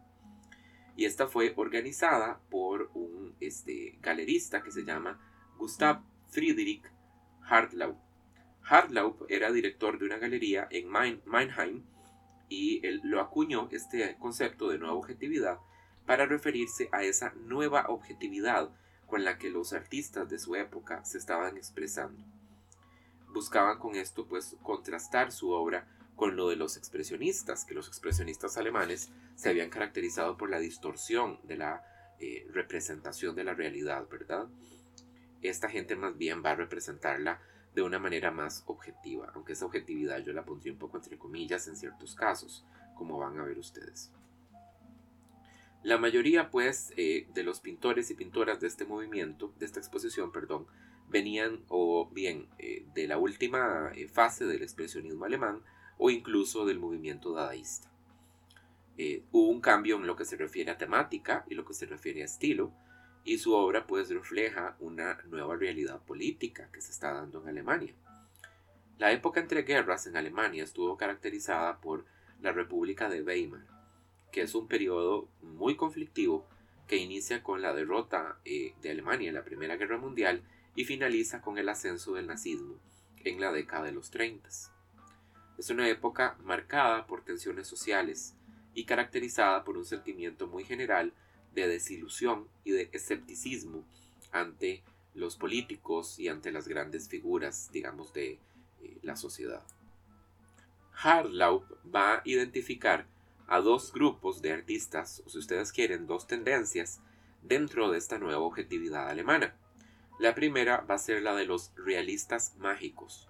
Y 0.97 1.05
esta 1.05 1.27
fue 1.27 1.53
organizada 1.55 2.41
por 2.49 2.91
un 2.93 3.35
este, 3.39 3.97
galerista 4.01 4.63
que 4.63 4.71
se 4.71 4.83
llama 4.83 5.17
Gustav 5.57 6.01
Friedrich 6.29 6.83
Hartlau. 7.41 7.97
Hartlau 8.61 9.25
era 9.29 9.49
director 9.51 9.97
de 9.97 10.05
una 10.05 10.17
galería 10.17 10.67
en 10.71 10.89
Mannheim 10.89 11.85
y 12.49 12.85
él 12.85 12.99
lo 13.05 13.21
acuñó 13.21 13.69
este 13.71 14.17
concepto 14.19 14.67
de 14.67 14.77
nueva 14.77 14.95
objetividad 14.95 15.59
para 16.05 16.25
referirse 16.25 16.89
a 16.91 17.03
esa 17.03 17.31
nueva 17.35 17.85
objetividad 17.87 18.71
con 19.11 19.25
la 19.25 19.37
que 19.37 19.49
los 19.49 19.73
artistas 19.73 20.29
de 20.29 20.39
su 20.39 20.55
época 20.55 21.03
se 21.03 21.17
estaban 21.17 21.57
expresando. 21.57 22.23
Buscaban 23.33 23.77
con 23.77 23.97
esto 23.97 24.25
pues 24.25 24.55
contrastar 24.63 25.33
su 25.33 25.51
obra 25.51 25.85
con 26.15 26.37
lo 26.37 26.47
de 26.47 26.55
los 26.55 26.77
expresionistas, 26.77 27.65
que 27.65 27.73
los 27.73 27.89
expresionistas 27.89 28.55
alemanes 28.55 29.09
se 29.35 29.49
habían 29.49 29.69
caracterizado 29.69 30.37
por 30.37 30.49
la 30.49 30.59
distorsión 30.59 31.41
de 31.43 31.57
la 31.57 31.83
eh, 32.21 32.47
representación 32.53 33.35
de 33.35 33.43
la 33.43 33.53
realidad, 33.53 34.07
¿verdad? 34.09 34.47
Esta 35.41 35.67
gente 35.67 35.97
más 35.97 36.17
bien 36.17 36.41
va 36.41 36.51
a 36.51 36.55
representarla 36.55 37.41
de 37.75 37.81
una 37.81 37.99
manera 37.99 38.31
más 38.31 38.63
objetiva, 38.65 39.29
aunque 39.35 39.53
esa 39.53 39.65
objetividad 39.65 40.19
yo 40.19 40.31
la 40.31 40.45
pondría 40.45 40.71
un 40.71 40.79
poco 40.79 40.95
entre 40.95 41.17
comillas 41.17 41.67
en 41.67 41.75
ciertos 41.75 42.15
casos, 42.15 42.65
como 42.95 43.17
van 43.17 43.37
a 43.37 43.43
ver 43.43 43.59
ustedes. 43.59 44.09
La 45.83 45.97
mayoría, 45.97 46.51
pues, 46.51 46.93
eh, 46.95 47.27
de 47.33 47.43
los 47.43 47.59
pintores 47.59 48.11
y 48.11 48.13
pintoras 48.13 48.59
de 48.59 48.67
este 48.67 48.85
movimiento, 48.85 49.51
de 49.57 49.65
esta 49.65 49.79
exposición, 49.79 50.31
perdón, 50.31 50.67
venían 51.09 51.63
o 51.69 52.07
bien 52.11 52.47
eh, 52.59 52.85
de 52.93 53.07
la 53.07 53.17
última 53.17 53.91
eh, 53.95 54.07
fase 54.07 54.45
del 54.45 54.61
expresionismo 54.61 55.25
alemán 55.25 55.63
o 55.97 56.11
incluso 56.11 56.65
del 56.65 56.79
movimiento 56.79 57.33
dadaísta. 57.33 57.89
hubo 59.31 59.49
un 59.49 59.61
cambio 59.61 59.95
en 59.95 60.05
lo 60.05 60.15
que 60.15 60.25
se 60.25 60.37
refiere 60.37 60.69
a 60.69 60.77
temática 60.77 61.43
y 61.49 61.55
lo 61.55 61.65
que 61.65 61.73
se 61.73 61.87
refiere 61.87 62.21
a 62.21 62.25
estilo, 62.25 62.71
y 63.23 63.39
su 63.39 63.53
obra 63.53 63.87
pues 63.87 64.09
refleja 64.09 64.75
una 64.79 65.19
nueva 65.29 65.55
realidad 65.55 66.01
política 66.03 66.69
que 66.71 66.81
se 66.81 66.91
está 66.91 67.11
dando 67.13 67.41
en 67.41 67.49
Alemania. 67.49 67.95
La 68.99 69.11
época 69.11 69.39
entre 69.39 69.63
guerras 69.63 70.05
en 70.05 70.15
Alemania 70.15 70.63
estuvo 70.63 70.95
caracterizada 70.97 71.81
por 71.81 72.05
la 72.39 72.51
República 72.51 73.09
de 73.09 73.23
Weimar, 73.23 73.65
que 74.31 74.41
es 74.41 74.55
un 74.55 74.67
periodo 74.67 75.27
muy 75.41 75.75
conflictivo 75.75 76.47
que 76.87 76.97
inicia 76.97 77.43
con 77.43 77.61
la 77.61 77.73
derrota 77.73 78.37
eh, 78.45 78.73
de 78.81 78.91
Alemania 78.91 79.29
en 79.29 79.35
la 79.35 79.43
Primera 79.43 79.77
Guerra 79.77 79.97
Mundial 79.97 80.43
y 80.75 80.85
finaliza 80.85 81.41
con 81.41 81.57
el 81.57 81.69
ascenso 81.69 82.13
del 82.13 82.27
nazismo 82.27 82.75
en 83.23 83.39
la 83.39 83.51
década 83.51 83.85
de 83.85 83.91
los 83.91 84.11
30. 84.11 84.49
Es 85.57 85.69
una 85.69 85.87
época 85.87 86.37
marcada 86.43 87.05
por 87.05 87.23
tensiones 87.23 87.67
sociales 87.67 88.35
y 88.73 88.85
caracterizada 88.85 89.63
por 89.63 89.77
un 89.77 89.85
sentimiento 89.85 90.47
muy 90.47 90.63
general 90.63 91.13
de 91.53 91.67
desilusión 91.67 92.47
y 92.63 92.71
de 92.71 92.89
escepticismo 92.93 93.85
ante 94.31 94.83
los 95.13 95.35
políticos 95.35 96.19
y 96.19 96.29
ante 96.29 96.51
las 96.51 96.67
grandes 96.67 97.09
figuras, 97.09 97.69
digamos, 97.71 98.13
de 98.13 98.39
eh, 98.81 98.97
la 99.01 99.15
sociedad. 99.15 99.63
Harlaub 101.03 101.63
va 101.93 102.15
a 102.15 102.21
identificar 102.25 103.05
a 103.51 103.59
dos 103.59 103.91
grupos 103.91 104.41
de 104.41 104.53
artistas, 104.53 105.21
o 105.25 105.29
si 105.29 105.37
ustedes 105.37 105.73
quieren, 105.73 106.07
dos 106.07 106.25
tendencias 106.25 107.01
dentro 107.41 107.91
de 107.91 107.97
esta 107.97 108.17
nueva 108.17 108.39
objetividad 108.39 109.09
alemana. 109.09 109.57
La 110.19 110.33
primera 110.33 110.85
va 110.89 110.95
a 110.95 110.99
ser 110.99 111.21
la 111.21 111.35
de 111.35 111.45
los 111.45 111.73
realistas 111.75 112.55
mágicos, 112.59 113.27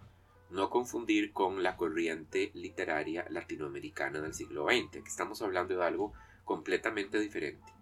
no 0.51 0.69
confundir 0.69 1.33
con 1.33 1.63
la 1.63 1.75
corriente 1.75 2.51
literaria 2.53 3.25
latinoamericana 3.31 4.21
del 4.21 4.35
siglo 4.35 4.67
XX, 4.67 4.91
que 4.91 5.09
estamos 5.09 5.41
hablando 5.41 5.75
de 5.75 5.83
algo 5.83 6.13
completamente 6.45 7.19
diferente. 7.19 7.73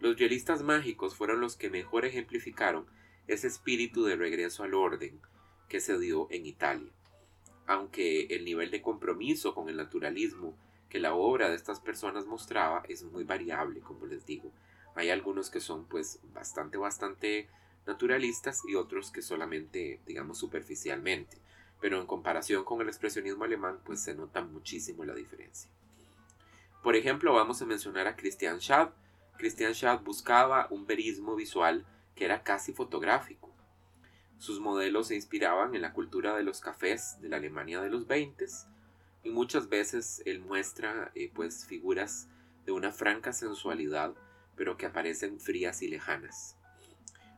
Los 0.00 0.18
realistas 0.18 0.64
mágicos 0.64 1.14
fueron 1.14 1.40
los 1.40 1.54
que 1.54 1.70
mejor 1.70 2.06
ejemplificaron 2.06 2.86
ese 3.28 3.46
espíritu 3.46 4.02
de 4.02 4.16
regreso 4.16 4.64
al 4.64 4.74
orden 4.74 5.20
que 5.68 5.78
se 5.78 5.96
dio 5.96 6.26
en 6.32 6.44
Italia. 6.44 6.90
Aunque 7.68 8.22
el 8.30 8.44
nivel 8.44 8.72
de 8.72 8.82
compromiso 8.82 9.54
con 9.54 9.68
el 9.68 9.76
naturalismo 9.76 10.58
que 10.88 10.98
la 10.98 11.14
obra 11.14 11.48
de 11.48 11.56
estas 11.56 11.80
personas 11.80 12.26
mostraba 12.26 12.82
es 12.88 13.02
muy 13.02 13.24
variable, 13.24 13.80
como 13.80 14.06
les 14.06 14.24
digo. 14.26 14.52
Hay 14.94 15.10
algunos 15.10 15.50
que 15.50 15.60
son 15.60 15.84
pues 15.86 16.20
bastante, 16.32 16.78
bastante 16.78 17.48
naturalistas 17.86 18.62
y 18.66 18.74
otros 18.74 19.10
que 19.10 19.22
solamente, 19.22 20.00
digamos, 20.06 20.38
superficialmente. 20.38 21.38
Pero 21.80 22.00
en 22.00 22.06
comparación 22.06 22.64
con 22.64 22.80
el 22.80 22.88
expresionismo 22.88 23.44
alemán, 23.44 23.80
pues 23.84 24.00
se 24.00 24.14
nota 24.14 24.42
muchísimo 24.42 25.04
la 25.04 25.14
diferencia. 25.14 25.70
Por 26.82 26.96
ejemplo, 26.96 27.34
vamos 27.34 27.60
a 27.60 27.66
mencionar 27.66 28.06
a 28.06 28.16
Christian 28.16 28.60
Schad. 28.60 28.90
Christian 29.38 29.74
Schad 29.74 30.00
buscaba 30.00 30.68
un 30.70 30.86
verismo 30.86 31.36
visual 31.36 31.84
que 32.14 32.24
era 32.24 32.42
casi 32.42 32.72
fotográfico. 32.72 33.54
Sus 34.38 34.60
modelos 34.60 35.08
se 35.08 35.14
inspiraban 35.14 35.74
en 35.74 35.82
la 35.82 35.92
cultura 35.92 36.36
de 36.36 36.42
los 36.42 36.60
cafés 36.60 37.20
de 37.20 37.28
la 37.28 37.36
Alemania 37.36 37.80
de 37.80 37.90
los 37.90 38.06
20 38.06 38.46
y 39.26 39.30
muchas 39.30 39.68
veces 39.68 40.22
él 40.24 40.40
muestra 40.40 41.10
eh, 41.16 41.32
pues 41.34 41.66
figuras 41.66 42.28
de 42.64 42.70
una 42.70 42.92
franca 42.92 43.32
sensualidad 43.32 44.14
pero 44.54 44.76
que 44.76 44.86
aparecen 44.86 45.40
frías 45.40 45.82
y 45.82 45.88
lejanas. 45.88 46.56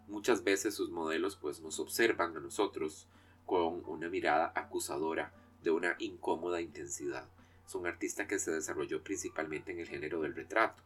Muchas 0.06 0.44
veces 0.44 0.74
sus 0.74 0.90
modelos 0.90 1.36
pues 1.36 1.60
nos 1.60 1.80
observan 1.80 2.36
a 2.36 2.40
nosotros 2.40 3.08
con 3.46 3.82
una 3.86 4.10
mirada 4.10 4.52
acusadora 4.54 5.32
de 5.62 5.70
una 5.70 5.96
incómoda 5.98 6.60
intensidad. 6.60 7.26
Es 7.66 7.74
un 7.74 7.86
artista 7.86 8.26
que 8.26 8.38
se 8.38 8.52
desarrolló 8.52 9.02
principalmente 9.02 9.72
en 9.72 9.80
el 9.80 9.88
género 9.88 10.20
del 10.20 10.34
retrato. 10.34 10.82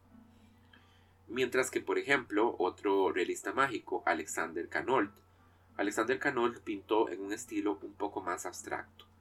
Mientras 1.26 1.70
que, 1.70 1.80
por 1.80 1.98
ejemplo, 1.98 2.54
otro 2.60 3.10
realista 3.10 3.52
mágico, 3.52 4.04
Alexander 4.06 4.68
Canold, 4.68 5.10
Alexander 5.76 6.18
Canold 6.20 6.60
pintó 6.60 7.08
en 7.10 7.20
un 7.20 7.32
estilo 7.32 7.78
un 7.82 7.94
poco 7.94 8.22
más 8.22 8.46
abstracto 8.46 9.11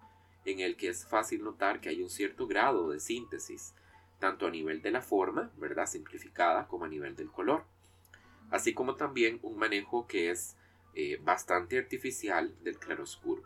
en 0.45 0.59
el 0.59 0.75
que 0.75 0.89
es 0.89 1.05
fácil 1.05 1.43
notar 1.43 1.81
que 1.81 1.89
hay 1.89 2.01
un 2.01 2.09
cierto 2.09 2.47
grado 2.47 2.89
de 2.89 2.99
síntesis, 2.99 3.73
tanto 4.19 4.45
a 4.47 4.51
nivel 4.51 4.81
de 4.81 4.91
la 4.91 5.01
forma, 5.01 5.51
¿verdad? 5.57 5.87
Simplificada, 5.87 6.67
como 6.67 6.85
a 6.85 6.89
nivel 6.89 7.15
del 7.15 7.31
color. 7.31 7.65
Así 8.49 8.73
como 8.73 8.95
también 8.95 9.39
un 9.41 9.57
manejo 9.57 10.07
que 10.07 10.29
es 10.29 10.55
eh, 10.93 11.19
bastante 11.23 11.77
artificial 11.77 12.53
del 12.63 12.77
claroscuro. 12.77 13.43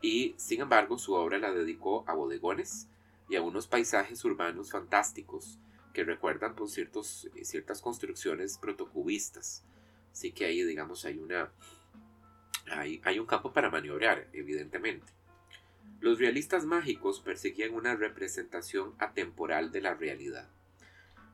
Y 0.00 0.34
sin 0.38 0.60
embargo, 0.60 0.98
su 0.98 1.14
obra 1.14 1.38
la 1.38 1.52
dedicó 1.52 2.04
a 2.06 2.14
bodegones 2.14 2.88
y 3.28 3.36
a 3.36 3.42
unos 3.42 3.66
paisajes 3.66 4.24
urbanos 4.24 4.70
fantásticos 4.70 5.58
que 5.92 6.04
recuerdan 6.04 6.54
por 6.54 6.68
ciertos, 6.68 7.28
ciertas 7.42 7.80
construcciones 7.80 8.58
protocubistas. 8.58 9.64
Así 10.12 10.32
que 10.32 10.44
ahí, 10.44 10.62
digamos, 10.62 11.04
hay 11.04 11.18
una. 11.18 11.50
Hay, 12.70 13.00
hay 13.04 13.18
un 13.18 13.26
campo 13.26 13.52
para 13.52 13.70
maniobrar, 13.70 14.28
evidentemente. 14.32 15.15
Los 16.00 16.18
realistas 16.18 16.64
mágicos 16.64 17.20
perseguían 17.20 17.74
una 17.74 17.96
representación 17.96 18.94
atemporal 18.98 19.72
de 19.72 19.80
la 19.80 19.94
realidad. 19.94 20.48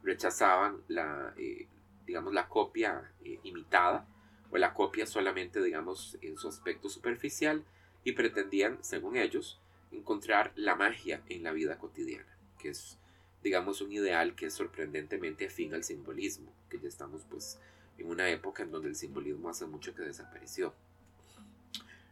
Rechazaban 0.02 0.82
la, 0.88 1.34
eh, 1.36 1.66
digamos, 2.06 2.32
la 2.32 2.48
copia 2.48 3.12
eh, 3.24 3.40
imitada 3.42 4.06
o 4.50 4.58
la 4.58 4.72
copia 4.74 5.06
solamente, 5.06 5.62
digamos, 5.62 6.18
en 6.20 6.36
su 6.36 6.48
aspecto 6.48 6.88
superficial 6.88 7.64
y 8.04 8.12
pretendían, 8.12 8.78
según 8.82 9.16
ellos, 9.16 9.60
encontrar 9.90 10.52
la 10.56 10.74
magia 10.74 11.22
en 11.28 11.42
la 11.42 11.52
vida 11.52 11.78
cotidiana, 11.78 12.36
que 12.58 12.70
es, 12.70 12.98
digamos, 13.42 13.80
un 13.80 13.92
ideal 13.92 14.34
que 14.34 14.46
es 14.46 14.54
sorprendentemente 14.54 15.46
afín 15.46 15.74
al 15.74 15.84
simbolismo, 15.84 16.52
que 16.68 16.78
ya 16.78 16.88
estamos 16.88 17.24
pues 17.28 17.58
en 17.98 18.08
una 18.08 18.28
época 18.30 18.62
en 18.62 18.70
donde 18.70 18.88
el 18.88 18.96
simbolismo 18.96 19.48
hace 19.48 19.66
mucho 19.66 19.94
que 19.94 20.02
desapareció. 20.02 20.74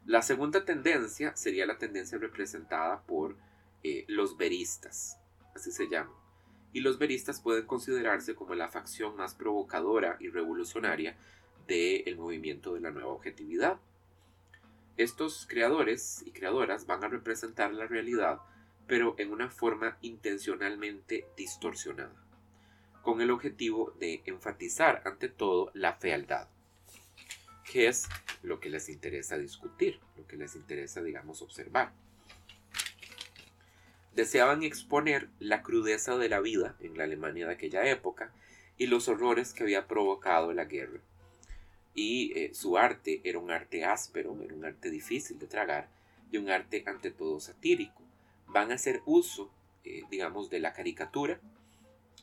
La 0.07 0.23
segunda 0.23 0.65
tendencia 0.65 1.37
sería 1.37 1.67
la 1.67 1.79
tendencia 1.79 2.19
representada 2.19 3.03
por 3.03 3.37
eh, 3.83 4.05
los 4.09 4.37
veristas, 4.37 5.19
así 5.55 5.71
se 5.71 5.89
llaman. 5.89 6.15
Y 6.73 6.81
los 6.81 6.99
veristas 6.99 7.41
pueden 7.41 7.67
considerarse 7.67 8.35
como 8.35 8.55
la 8.55 8.69
facción 8.69 9.17
más 9.17 9.35
provocadora 9.35 10.17
y 10.19 10.29
revolucionaria 10.29 11.17
del 11.67 12.17
movimiento 12.17 12.75
de 12.75 12.81
la 12.81 12.91
nueva 12.91 13.11
objetividad. 13.11 13.79
Estos 14.97 15.47
creadores 15.47 16.23
y 16.27 16.33
creadoras 16.33 16.87
van 16.87 17.05
a 17.05 17.09
representar 17.09 17.73
la 17.73 17.87
realidad, 17.87 18.41
pero 18.87 19.15
en 19.19 19.33
una 19.33 19.51
forma 19.51 19.99
intencionalmente 20.01 21.27
distorsionada, 21.37 22.15
con 23.03 23.21
el 23.21 23.31
objetivo 23.31 23.95
de 23.99 24.23
enfatizar 24.25 25.03
ante 25.05 25.29
todo 25.29 25.71
la 25.75 25.95
fealdad, 25.95 26.49
que 27.71 27.89
es 27.89 28.09
lo 28.43 28.59
que 28.59 28.71
les 28.71 28.89
interesa 28.89 29.39
discutir, 29.39 30.01
lo 30.17 30.27
que 30.27 30.37
les 30.37 30.57
interesa, 30.57 31.03
digamos, 31.03 31.43
observar. 31.43 31.93
Deseaban 34.15 34.63
exponer 34.63 35.29
la 35.39 35.63
crudeza 35.63 36.17
de 36.17 36.29
la 36.29 36.41
vida 36.41 36.77
en 36.81 36.99
la 36.99 37.05
Alemania 37.05 37.47
de 37.47 37.53
aquella 37.53 37.89
época 37.89 38.33
y 38.77 38.87
los 38.87 39.09
horrores 39.09 39.53
que 39.53 39.63
había 39.63 39.87
provocado 39.87 40.53
la 40.53 40.65
guerra. 40.65 41.01
Y 41.95 42.33
eh, 42.39 42.55
su 42.55 42.77
arte 42.77 43.21
era 43.25 43.39
un 43.39 43.51
arte 43.51 43.85
áspero, 43.85 44.37
era 44.43 44.55
un 44.55 44.65
arte 44.65 44.91
difícil 44.91 45.39
de 45.39 45.47
tragar 45.47 45.89
y 46.33 46.39
un 46.39 46.51
arte 46.51 46.83
ante 46.87 47.11
todo 47.11 47.41
satírico 47.41 48.03
van 48.53 48.71
a 48.73 48.75
hacer 48.75 49.03
uso, 49.07 49.51
eh, 49.85 50.03
digamos, 50.11 50.51
de 50.51 50.61
la 50.61 50.73
caricatura, 50.73 51.41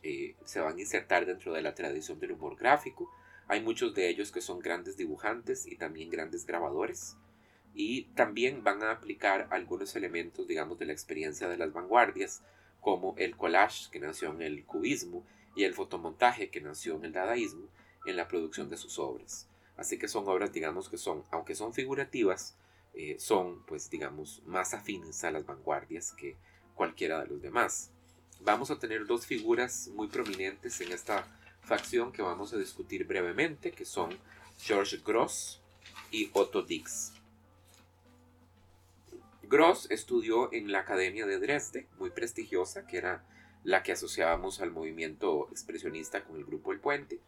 eh, 0.03 0.35
se 0.45 0.59
van 0.59 0.77
a 0.77 0.79
insertar 0.79 1.25
dentro 1.25 1.53
de 1.53 1.61
la 1.61 1.73
tradición 1.73 2.19
del 2.19 2.33
humor 2.33 2.55
gráfico. 2.55 3.11
Hay 3.47 3.61
muchos 3.61 3.93
de 3.95 4.09
ellos 4.09 4.31
que 4.31 4.41
son 4.41 4.59
grandes 4.59 4.97
dibujantes 4.97 5.67
y 5.67 5.75
también 5.75 6.09
grandes 6.09 6.45
grabadores. 6.45 7.15
Y 7.73 8.03
también 8.15 8.63
van 8.63 8.83
a 8.83 8.91
aplicar 8.91 9.47
algunos 9.51 9.95
elementos, 9.95 10.47
digamos, 10.47 10.79
de 10.79 10.85
la 10.85 10.93
experiencia 10.93 11.47
de 11.47 11.57
las 11.57 11.71
vanguardias, 11.71 12.41
como 12.81 13.15
el 13.17 13.37
collage, 13.37 13.89
que 13.91 13.99
nació 13.99 14.31
en 14.31 14.41
el 14.41 14.65
cubismo, 14.65 15.23
y 15.55 15.63
el 15.63 15.73
fotomontaje, 15.73 16.49
que 16.49 16.61
nació 16.61 16.95
en 16.95 17.05
el 17.05 17.13
dadaísmo, 17.13 17.67
en 18.05 18.15
la 18.15 18.27
producción 18.27 18.69
de 18.69 18.77
sus 18.77 18.99
obras. 18.99 19.47
Así 19.75 19.97
que 19.97 20.07
son 20.07 20.27
obras, 20.27 20.51
digamos, 20.51 20.89
que 20.89 20.97
son, 20.97 21.23
aunque 21.31 21.55
son 21.55 21.73
figurativas, 21.73 22.55
eh, 22.93 23.15
son, 23.19 23.63
pues 23.65 23.89
digamos, 23.89 24.41
más 24.45 24.73
afines 24.73 25.23
a 25.23 25.31
las 25.31 25.45
vanguardias 25.45 26.13
que 26.13 26.35
cualquiera 26.73 27.21
de 27.21 27.27
los 27.27 27.41
demás. 27.41 27.91
Vamos 28.41 28.71
a 28.71 28.79
tener 28.79 29.05
dos 29.05 29.25
figuras 29.25 29.89
muy 29.93 30.07
prominentes 30.07 30.81
en 30.81 30.91
esta 30.91 31.27
facción 31.67 32.13
que 32.13 32.21
vamos 32.21 32.53
a 32.53 32.57
discutir 32.57 33.05
brevemente, 33.05 33.71
que 33.71 33.83
son 33.83 34.17
George 34.57 35.01
Gross 35.05 35.61
y 36.11 36.29
Otto 36.33 36.61
Dix. 36.61 37.13
Gross 39.43 39.91
estudió 39.91 40.51
en 40.53 40.71
la 40.71 40.79
Academia 40.79 41.25
de 41.25 41.39
Dresde, 41.39 41.87
muy 41.99 42.09
prestigiosa, 42.09 42.87
que 42.87 42.97
era 42.97 43.25
la 43.63 43.83
que 43.83 43.91
asociábamos 43.91 44.61
al 44.61 44.71
movimiento 44.71 45.49
expresionista 45.51 46.23
con 46.23 46.37
el 46.37 46.45
grupo 46.45 46.71
El 46.71 46.79
Puente, 46.79 47.19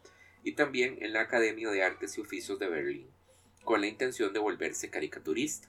y 0.42 0.52
también 0.52 0.96
en 1.02 1.12
la 1.12 1.20
Academia 1.20 1.70
de 1.70 1.84
Artes 1.84 2.16
y 2.16 2.22
Oficios 2.22 2.58
de 2.58 2.68
Berlín 2.68 3.10
con 3.64 3.82
la 3.82 3.86
intención 3.86 4.32
de 4.32 4.38
volverse 4.38 4.90
caricaturista. 4.90 5.68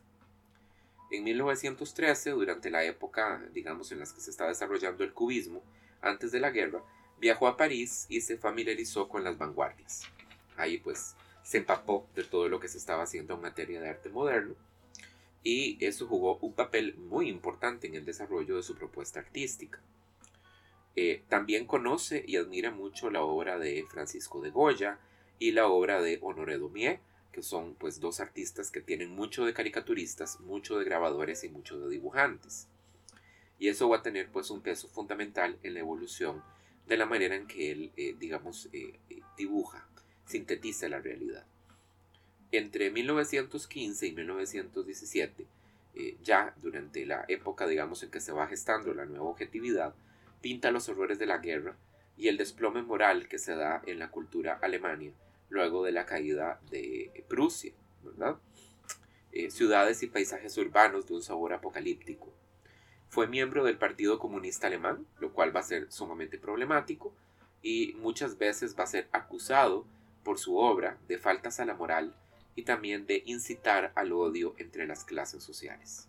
En 1.12 1.26
1913, 1.26 2.32
durante 2.32 2.70
la 2.70 2.86
época, 2.86 3.44
digamos, 3.54 3.92
en 3.92 4.00
la 4.00 4.06
que 4.06 4.22
se 4.22 4.30
estaba 4.30 4.50
desarrollando 4.50 5.04
el 5.04 5.14
cubismo, 5.14 5.62
antes 6.02 6.32
de 6.32 6.40
la 6.40 6.52
guerra, 6.52 6.82
viajó 7.22 7.48
a 7.48 7.56
París 7.56 8.08
y 8.10 8.20
se 8.22 8.36
familiarizó 8.36 9.08
con 9.08 9.24
las 9.24 9.38
vanguardias. 9.38 10.04
Ahí 10.58 10.80
pues 10.80 11.16
se 11.44 11.60
empapó 11.60 12.08
de 12.16 12.24
todo 12.24 12.50
lo 12.50 12.60
que 12.60 12.68
se 12.68 12.80
estaba 12.80 13.04
haciendo 13.04 13.36
en 13.36 13.42
materia 13.42 13.80
de 13.80 13.90
arte 13.90 14.10
moderno 14.10 14.56
y 15.44 15.84
eso 15.86 16.08
jugó 16.08 16.38
un 16.38 16.54
papel 16.54 16.96
muy 16.98 17.30
importante 17.30 17.88
en 17.88 17.96
el 17.96 18.06
desarrollo 18.06 18.58
de 18.58 18.64
su 18.64 18.76
propuesta 18.76 19.20
artística. 19.20 19.80
Eh, 20.96 21.24
también 21.30 21.68
conoce 21.68 22.24
y 22.28 22.38
admira 22.38 22.72
mucho 22.72 23.12
la 23.12 23.22
obra 23.22 23.60
de 23.60 23.86
Francisco 23.90 24.42
de 24.42 24.50
Goya 24.50 25.00
y 25.38 25.52
la 25.52 25.68
obra 25.68 26.02
de 26.02 26.18
Honoré 26.22 26.58
Daumier, 26.58 27.00
que 27.32 27.44
son 27.44 27.76
pues 27.76 28.00
dos 28.00 28.20
artistas 28.20 28.72
que 28.72 28.82
tienen 28.82 29.16
mucho 29.16 29.46
de 29.46 29.54
caricaturistas, 29.54 30.40
mucho 30.42 30.78
de 30.78 30.86
grabadores 30.86 31.44
y 31.44 31.50
mucho 31.50 31.80
de 31.80 31.90
dibujantes. 31.90 32.68
Y 33.60 33.70
eso 33.70 33.88
va 33.90 33.98
a 33.98 34.02
tener 34.02 34.30
pues 34.32 34.50
un 34.50 34.62
peso 34.62 34.88
fundamental 34.88 35.60
en 35.62 35.76
la 35.76 35.82
evolución 35.82 36.44
de 36.92 36.98
la 36.98 37.06
manera 37.06 37.38
en 37.38 37.48
que 37.48 37.72
él, 37.72 37.92
eh, 37.96 38.18
digamos, 38.20 38.68
eh, 38.74 39.00
eh, 39.10 39.22
dibuja, 39.38 39.88
sintetiza 40.26 40.90
la 40.90 41.00
realidad. 41.00 41.46
Entre 42.52 42.92
1915 42.92 44.08
y 44.08 44.12
1917, 44.12 45.48
ya 46.22 46.54
durante 46.62 47.06
la 47.06 47.24
época, 47.30 47.66
digamos, 47.66 48.04
en 48.04 48.12
que 48.12 48.20
se 48.20 48.34
va 48.34 48.48
gestando 48.48 48.94
la 48.94 49.06
nueva 49.06 49.24
objetividad, 49.24 49.96
pinta 50.42 50.70
los 50.72 50.90
horrores 50.90 51.18
de 51.18 51.28
la 51.28 51.38
guerra 51.38 51.78
y 52.18 52.28
el 52.28 52.36
desplome 52.36 52.82
moral 52.82 53.30
que 53.30 53.40
se 53.40 53.56
da 53.56 53.82
en 53.86 53.98
la 53.98 54.12
cultura 54.12 54.60
alemania 54.62 55.14
luego 55.48 55.86
de 55.86 55.94
la 55.94 56.06
caída 56.06 56.60
de 56.72 57.24
Prusia. 57.30 57.72
Eh, 59.32 59.50
ciudades 59.50 60.04
y 60.04 60.08
paisajes 60.08 60.58
urbanos 60.58 61.08
de 61.08 61.14
un 61.14 61.24
sabor 61.24 61.54
apocalíptico. 61.54 62.34
Fue 63.12 63.28
miembro 63.28 63.66
del 63.66 63.78
Partido 63.78 64.20
Comunista 64.20 64.68
Alemán, 64.68 65.06
lo 65.20 65.34
cual 65.34 65.54
va 65.54 65.60
a 65.60 65.64
ser 65.64 65.92
sumamente 65.92 66.38
problemático, 66.38 67.14
y 67.62 67.94
muchas 67.98 68.38
veces 68.38 68.74
va 68.80 68.86
a 68.86 68.88
ser 68.88 69.10
acusado 69.12 69.86
por 70.24 70.40
su 70.40 70.56
obra 70.56 70.98
de 71.10 71.18
faltas 71.18 71.60
a 71.60 71.66
la 71.66 71.74
moral 71.74 72.16
y 72.56 72.64
también 72.64 73.06
de 73.08 73.22
incitar 73.26 73.92
al 73.96 74.14
odio 74.14 74.56
entre 74.60 74.88
las 74.88 75.04
clases 75.04 75.44
sociales. 75.44 76.08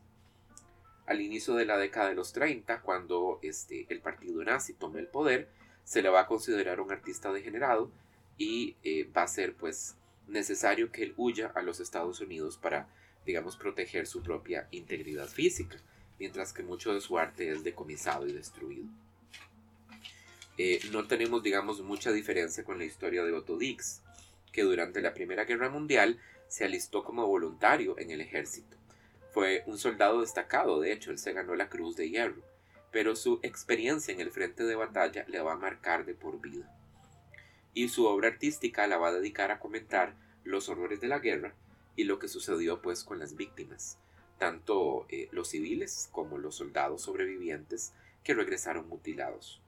Al 1.04 1.20
inicio 1.20 1.54
de 1.54 1.64
la 1.64 1.76
década 1.76 2.08
de 2.08 2.14
los 2.14 2.32
30, 2.32 2.82
cuando 2.82 3.40
este, 3.42 3.84
el 3.88 4.00
partido 4.00 4.44
nazi 4.44 4.72
tome 4.72 5.00
el 5.00 5.08
poder, 5.08 5.48
se 5.82 6.02
le 6.02 6.08
va 6.08 6.20
a 6.20 6.26
considerar 6.28 6.80
un 6.80 6.92
artista 6.92 7.32
degenerado 7.32 7.90
y 8.38 8.76
eh, 8.84 9.10
va 9.10 9.24
a 9.24 9.28
ser 9.28 9.56
pues 9.56 9.96
necesario 10.28 10.92
que 10.92 11.02
él 11.02 11.14
huya 11.16 11.50
a 11.56 11.62
los 11.62 11.80
Estados 11.80 12.20
Unidos 12.20 12.58
para 12.58 12.86
digamos 13.26 13.56
proteger 13.56 14.06
su 14.06 14.22
propia 14.22 14.68
integridad 14.70 15.26
física 15.26 15.82
mientras 16.18 16.52
que 16.52 16.62
mucho 16.62 16.94
de 16.94 17.00
su 17.00 17.18
arte 17.18 17.50
es 17.50 17.64
decomisado 17.64 18.26
y 18.26 18.32
destruido. 18.32 18.86
Eh, 20.58 20.80
no 20.90 21.06
tenemos 21.06 21.42
digamos 21.42 21.80
mucha 21.80 22.12
diferencia 22.12 22.64
con 22.64 22.78
la 22.78 22.84
historia 22.84 23.24
de 23.24 23.32
Otto 23.32 23.56
Dix 23.56 24.02
que 24.52 24.62
durante 24.62 25.00
la 25.00 25.14
Primera 25.14 25.44
Guerra 25.44 25.70
Mundial 25.70 26.20
se 26.48 26.64
alistó 26.64 27.04
como 27.04 27.26
voluntario 27.26 27.98
en 27.98 28.10
el 28.10 28.20
ejército. 28.20 28.76
Fue 29.32 29.62
un 29.66 29.78
soldado 29.78 30.20
destacado 30.20 30.80
de 30.80 30.92
hecho 30.92 31.10
él 31.10 31.18
se 31.18 31.32
ganó 31.32 31.54
la 31.54 31.68
Cruz 31.68 31.96
de 31.96 32.10
Hierro 32.10 32.42
pero 32.92 33.16
su 33.16 33.40
experiencia 33.42 34.12
en 34.12 34.20
el 34.20 34.30
frente 34.30 34.62
de 34.64 34.76
batalla 34.76 35.24
le 35.26 35.40
va 35.40 35.54
a 35.54 35.56
marcar 35.56 36.04
de 36.04 36.14
por 36.14 36.40
vida. 36.40 36.70
Y 37.74 37.88
su 37.88 38.04
obra 38.04 38.28
artística 38.28 38.86
la 38.86 38.98
va 38.98 39.08
a 39.08 39.12
dedicar 39.12 39.50
a 39.50 39.58
comentar 39.58 40.14
los 40.44 40.68
horrores 40.68 41.00
de 41.00 41.08
la 41.08 41.18
guerra 41.18 41.54
y 41.96 42.04
lo 42.04 42.18
que 42.18 42.28
sucedió 42.28 42.82
pues 42.82 43.02
con 43.02 43.18
las 43.18 43.34
víctimas, 43.34 43.98
tanto 44.42 45.06
eh, 45.08 45.28
los 45.30 45.50
civiles 45.50 46.08
como 46.10 46.36
los 46.36 46.56
soldados 46.56 47.02
sobrevivientes 47.02 47.92
que 48.24 48.34
regresaron 48.34 48.88
mutilados. 48.88 49.62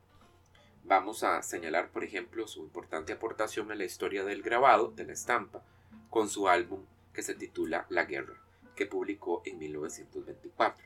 Vamos 0.82 1.22
a 1.22 1.40
señalar, 1.44 1.90
por 1.92 2.02
ejemplo, 2.02 2.48
su 2.48 2.60
importante 2.64 3.12
aportación 3.12 3.70
a 3.70 3.76
la 3.76 3.84
historia 3.84 4.24
del 4.24 4.42
grabado, 4.42 4.90
de 4.90 5.04
la 5.04 5.12
estampa, 5.12 5.62
con 6.10 6.28
su 6.28 6.48
álbum 6.48 6.80
que 7.12 7.22
se 7.22 7.36
titula 7.36 7.86
La 7.88 8.04
Guerra, 8.04 8.34
que 8.74 8.86
publicó 8.86 9.42
en 9.44 9.60
1924. 9.60 10.84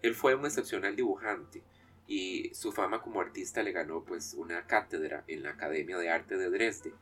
Él 0.00 0.14
fue 0.14 0.34
un 0.34 0.46
excepcional 0.46 0.96
dibujante, 0.96 1.62
y 2.06 2.54
su 2.54 2.72
fama 2.72 3.02
como 3.02 3.20
artista 3.20 3.62
le 3.62 3.72
ganó 3.72 4.02
pues 4.02 4.32
una 4.32 4.66
cátedra 4.66 5.24
en 5.26 5.42
la 5.42 5.50
Academia 5.50 5.98
de 5.98 6.08
Arte 6.08 6.38
de 6.38 6.48
Dresde 6.48 6.94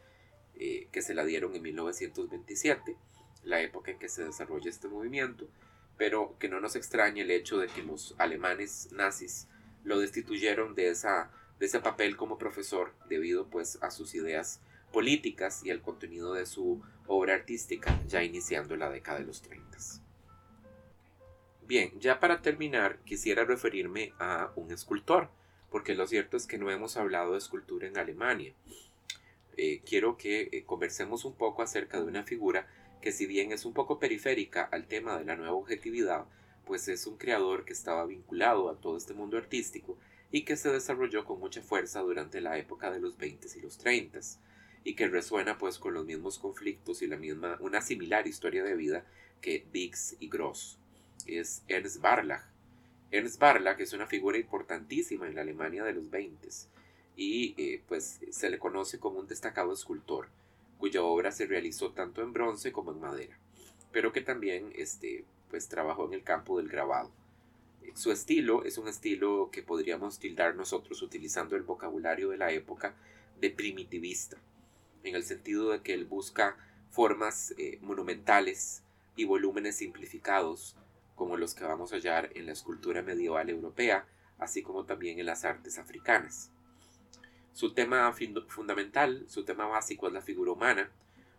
eh, 0.57 0.89
que 0.91 1.01
se 1.01 1.15
la 1.15 1.25
dieron 1.25 1.55
en 1.55 1.63
1927, 1.63 2.97
la 3.45 3.61
época 3.61 3.93
en 3.93 4.01
que 4.01 4.09
se 4.09 4.25
desarrolla 4.25 4.69
este 4.69 4.89
movimiento, 4.89 5.49
pero 5.97 6.37
que 6.39 6.49
no 6.49 6.61
nos 6.61 6.77
extrañe 6.77 7.23
el 7.23 7.31
hecho 7.31 7.59
de 7.59 7.69
que 7.69 7.83
los 7.83 8.15
alemanes 8.19 8.91
nazis 8.93 9.49
lo 9.85 9.99
destituyeron 9.99 10.75
de, 10.75 10.89
esa, 10.89 11.31
de 11.59 11.67
ese 11.67 11.81
papel 11.81 12.17
como 12.17 12.39
profesor 12.39 12.93
debido 13.09 13.49
pues 13.49 13.79
a 13.83 13.91
sus 13.91 14.15
ideas 14.15 14.61
políticas 14.93 15.65
y 15.65 15.71
al 15.71 15.81
contenido 15.81 16.35
de 16.35 16.47
su 16.47 16.83
obra 17.07 17.35
artística 17.35 18.01
ya 18.07 18.23
iniciando 18.23 18.77
la 18.77 18.91
década 18.91 19.21
de 19.21 19.27
los 19.27 19.43
30. 19.43 19.67
Bien, 21.67 21.91
ya 21.99 22.21
para 22.21 22.43
terminar, 22.43 23.01
quisiera 23.05 23.45
referirme 23.45 24.13
a 24.21 24.53
un 24.55 24.71
escultor, 24.71 25.31
porque 25.69 25.97
lo 25.97 26.07
cierto 26.07 26.37
es 26.37 26.47
que 26.47 26.59
no 26.59 26.71
hemos 26.71 26.97
hablado 26.97 27.33
de 27.33 27.39
escultura 27.39 27.89
en 27.89 27.99
Alemania. 27.99 28.55
Eh, 29.57 29.81
quiero 29.85 30.17
que 30.17 30.49
eh, 30.53 30.63
conversemos 30.65 31.25
un 31.25 31.35
poco 31.35 31.63
acerca 31.63 31.99
de 31.99 32.07
una 32.07 32.23
figura 32.23 32.69
que 33.07 33.13
si 33.13 33.27
bien 33.27 33.53
es 33.53 33.65
un 33.65 33.73
poco 33.73 34.01
periférica 34.01 34.65
al 34.65 34.89
tema 34.89 35.17
de 35.17 35.25
la 35.25 35.37
nueva 35.37 35.53
objetividad, 35.53 36.25
pues 36.65 36.89
es 36.89 37.07
un 37.07 37.17
creador 37.17 37.65
que 37.65 37.73
estaba 37.73 38.05
vinculado 38.05 38.69
a 38.69 38.81
todo 38.81 38.97
este 38.97 39.15
mundo 39.15 39.37
artístico 39.37 39.97
y 40.33 40.43
que 40.43 40.57
se 40.57 40.71
desarrolló 40.71 41.25
con 41.25 41.39
mucha 41.39 41.63
fuerza 41.63 42.01
durante 42.01 42.41
la 42.41 42.59
época 42.59 42.91
de 42.91 42.99
los 42.99 43.17
20 43.17 43.47
y 43.57 43.61
los 43.61 43.79
30 43.79 44.19
y 44.83 44.97
que 44.97 45.07
resuena 45.07 45.57
pues 45.57 45.79
con 45.79 45.95
los 45.95 46.05
mismos 46.05 46.41
conflictos 46.41 47.01
y 47.01 47.07
la 47.07 47.17
misma 47.17 47.57
una 47.61 47.81
similar 47.81 48.27
historia 48.27 48.65
de 48.65 48.75
vida 48.75 49.07
que 49.41 49.65
Biggs 49.73 50.17
y 50.19 50.29
Gross 50.29 50.77
es 51.27 51.63
Ernst 51.69 52.01
Barlach. 52.01 52.43
Ernst 53.13 53.39
Barlach 53.39 53.79
es 53.79 53.93
una 53.93 54.09
figura 54.09 54.37
importantísima 54.37 55.29
en 55.29 55.37
la 55.37 55.43
Alemania 55.43 55.85
de 55.85 55.93
los 55.93 56.11
20 56.11 56.49
y 57.15 57.55
eh, 57.57 57.85
pues 57.87 58.19
se 58.33 58.51
le 58.51 58.59
conoce 58.59 58.99
como 58.99 59.21
un 59.21 59.29
destacado 59.29 59.73
escultor 59.73 60.29
cuya 60.79 61.03
obra 61.03 61.33
se 61.33 61.47
realizó 61.47 61.93
tanto 61.93 62.23
en 62.23 62.33
bronce 62.33 62.73
como 62.73 62.93
en 62.93 63.01
madera, 63.01 63.39
pero 63.93 64.13
que 64.13 64.21
también 64.21 64.73
este, 64.75 65.25
pues, 65.51 65.69
trabajó 65.69 66.07
en 66.07 66.15
el 66.15 66.23
campo 66.23 66.59
del 66.59 66.69
grabado. 66.69 67.11
Su 67.95 68.13
estilo 68.13 68.65
es 68.65 68.79
un 68.79 68.89
estilo 68.89 69.49
que 69.51 69.63
podríamos 69.63 70.19
tildar 70.19 70.55
nosotros 70.55 71.01
utilizando 71.03 71.57
el 71.57 71.63
vocabulario 71.63 72.31
de 72.31 72.37
la 72.37 72.53
época 72.53 72.95
de 73.41 73.51
primitivista, 73.51 74.37
en 75.03 75.15
el 75.15 75.23
sentido 75.23 75.71
de 75.71 75.81
que 75.81 75.95
él 75.95 76.05
busca 76.05 76.57
formas 76.91 77.55
eh, 77.59 77.79
monumentales 77.81 78.83
y 79.17 79.25
volúmenes 79.25 79.77
simplificados, 79.77 80.77
como 81.15 81.37
los 81.37 81.55
que 81.55 81.65
vamos 81.65 81.93
a 81.93 81.97
hallar 81.97 82.31
en 82.35 82.47
la 82.47 82.53
escultura 82.53 83.03
medieval 83.03 83.49
europea, 83.49 84.07
así 84.39 84.63
como 84.63 84.85
también 84.85 85.19
en 85.19 85.27
las 85.27 85.45
artes 85.45 85.79
africanas. 85.79 86.51
Su 87.57 87.73
tema 87.73 88.15
fundamental, 88.49 89.25
su 89.29 89.47
tema 89.47 89.65
básico 89.65 90.07
es 90.07 90.13
la 90.13 90.21
figura 90.21 90.53
humana, 90.53 90.91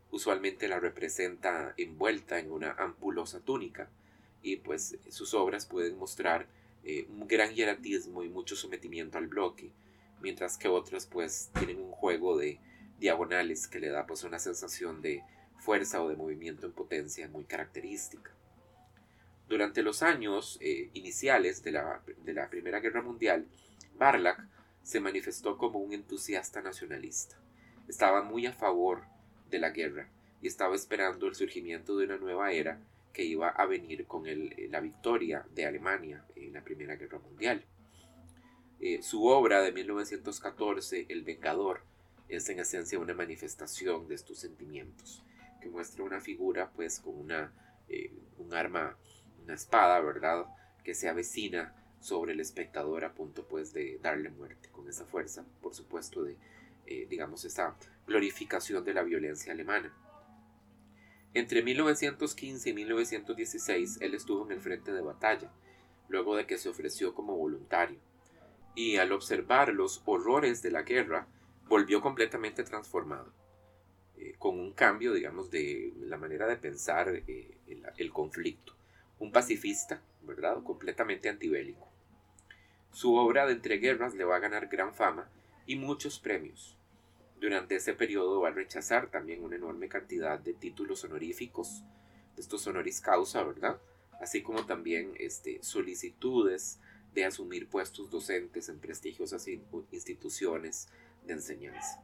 usualmente 0.09 0.67
la 0.67 0.79
representa 0.79 1.75
envuelta 1.77 2.39
en 2.39 2.51
una 2.51 2.71
ampulosa 2.71 3.39
túnica, 3.39 3.87
y 4.41 4.55
pues 4.55 4.97
sus 5.09 5.35
obras 5.35 5.67
pueden 5.67 5.95
mostrar 5.99 6.47
eh, 6.83 7.05
un 7.11 7.27
gran 7.27 7.53
hieratismo 7.53 8.23
y 8.23 8.29
mucho 8.29 8.55
sometimiento 8.55 9.19
al 9.19 9.27
bloque, 9.27 9.69
mientras 10.19 10.57
que 10.57 10.67
otras 10.67 11.05
pues 11.05 11.51
tienen 11.53 11.79
un 11.79 11.91
juego 11.91 12.35
de 12.35 12.59
diagonales 12.99 13.67
que 13.67 13.79
le 13.79 13.89
da 13.89 14.07
pues 14.07 14.23
una 14.23 14.39
sensación 14.39 15.03
de 15.03 15.21
fuerza 15.59 16.01
o 16.01 16.09
de 16.09 16.15
movimiento 16.15 16.65
en 16.65 16.71
potencia 16.71 17.27
muy 17.27 17.43
característica. 17.43 18.31
Durante 19.47 19.83
los 19.83 20.01
años 20.01 20.57
eh, 20.61 20.89
iniciales 20.95 21.61
de 21.61 21.73
la, 21.73 22.01
de 22.23 22.33
la 22.33 22.49
Primera 22.49 22.79
Guerra 22.79 23.03
Mundial, 23.03 23.45
Barlach 23.99 24.39
se 24.87 25.01
manifestó 25.01 25.57
como 25.57 25.79
un 25.79 25.91
entusiasta 25.91 26.61
nacionalista. 26.61 27.35
Estaba 27.89 28.23
muy 28.23 28.45
a 28.45 28.53
favor 28.53 29.03
de 29.49 29.59
la 29.59 29.71
guerra 29.71 30.07
y 30.41 30.47
estaba 30.47 30.77
esperando 30.77 31.27
el 31.27 31.35
surgimiento 31.35 31.97
de 31.97 32.05
una 32.05 32.15
nueva 32.15 32.53
era 32.53 32.79
que 33.11 33.25
iba 33.25 33.49
a 33.49 33.65
venir 33.65 34.05
con 34.05 34.27
eh, 34.27 34.69
la 34.69 34.79
victoria 34.79 35.45
de 35.53 35.65
Alemania 35.65 36.23
en 36.37 36.53
la 36.53 36.63
Primera 36.63 36.95
Guerra 36.95 37.19
Mundial. 37.19 37.65
Eh, 38.79 39.03
su 39.03 39.25
obra 39.25 39.61
de 39.61 39.73
1914, 39.73 41.07
El 41.09 41.23
Vengador, 41.23 41.81
es 42.29 42.47
en 42.47 42.59
esencia 42.59 42.97
una 42.97 43.13
manifestación 43.13 44.07
de 44.07 44.15
estos 44.15 44.39
sentimientos, 44.39 45.21
que 45.61 45.67
muestra 45.67 46.05
una 46.05 46.21
figura 46.21 46.71
pues 46.71 47.01
con 47.01 47.19
una, 47.19 47.51
eh, 47.89 48.13
un 48.37 48.53
arma, 48.53 48.97
una 49.43 49.55
espada, 49.55 49.99
¿verdad?, 49.99 50.45
que 50.85 50.95
se 50.95 51.09
avecina 51.09 51.75
sobre 51.99 52.33
el 52.33 52.39
espectador 52.39 53.05
a 53.05 53.13
punto 53.13 53.47
pues 53.47 53.73
de 53.73 53.99
darle 54.01 54.29
muerte, 54.29 54.69
con 54.69 54.87
esa 54.87 55.05
fuerza, 55.05 55.45
por 55.61 55.73
supuesto, 55.73 56.23
de, 56.23 56.37
digamos, 57.09 57.43
esa 57.45 57.75
glorificación 58.05 58.83
de 58.83 58.93
la 58.93 59.03
violencia 59.03 59.51
alemana. 59.51 59.93
Entre 61.33 61.61
1915 61.61 62.69
y 62.69 62.73
1916 62.73 63.97
él 64.01 64.13
estuvo 64.13 64.45
en 64.45 64.53
el 64.53 64.61
frente 64.61 64.91
de 64.91 65.01
batalla, 65.01 65.51
luego 66.07 66.35
de 66.35 66.47
que 66.47 66.57
se 66.57 66.69
ofreció 66.69 67.13
como 67.13 67.35
voluntario, 67.35 67.99
y 68.75 68.97
al 68.97 69.11
observar 69.11 69.73
los 69.73 70.01
horrores 70.05 70.61
de 70.61 70.71
la 70.71 70.83
guerra, 70.83 71.27
volvió 71.67 72.01
completamente 72.01 72.63
transformado, 72.63 73.33
eh, 74.17 74.35
con 74.37 74.59
un 74.59 74.73
cambio, 74.73 75.13
digamos, 75.13 75.49
de 75.51 75.93
la 75.99 76.17
manera 76.17 76.47
de 76.47 76.57
pensar 76.57 77.09
eh, 77.27 77.57
el, 77.97 78.11
conflicto. 78.11 78.73
Un 79.19 79.31
pacifista, 79.31 80.01
¿verdad? 80.21 80.63
Completamente 80.63 81.29
antibélico. 81.29 81.86
Su 82.91 83.15
obra 83.15 83.45
de 83.45 83.53
entreguerras 83.53 84.15
le 84.15 84.23
va 84.23 84.37
a 84.37 84.39
ganar 84.39 84.67
gran 84.67 84.93
fama 84.93 85.29
y 85.65 85.75
muchos 85.75 86.19
premios. 86.19 86.77
Durante 87.39 87.75
ese 87.75 87.93
periodo 87.93 88.41
va 88.41 88.49
a 88.49 88.53
rechazar 88.53 89.11
también 89.11 89.43
una 89.43 89.57
enorme 89.57 89.89
cantidad 89.89 90.39
de 90.39 90.53
títulos 90.53 91.03
honoríficos, 91.03 91.83
de 92.35 92.41
estos 92.41 92.65
honoris 92.65 93.01
causa, 93.01 93.43
¿verdad? 93.43 93.79
Así 94.19 94.41
como 94.41 94.65
también 94.65 95.13
este, 95.19 95.61
solicitudes 95.61 96.79
de 97.13 97.25
asumir 97.25 97.67
puestos 97.67 98.09
docentes 98.09 98.69
en 98.69 98.79
prestigiosas 98.79 99.47
instituciones 99.91 100.87
de 101.25 101.33
enseñanza. 101.33 102.01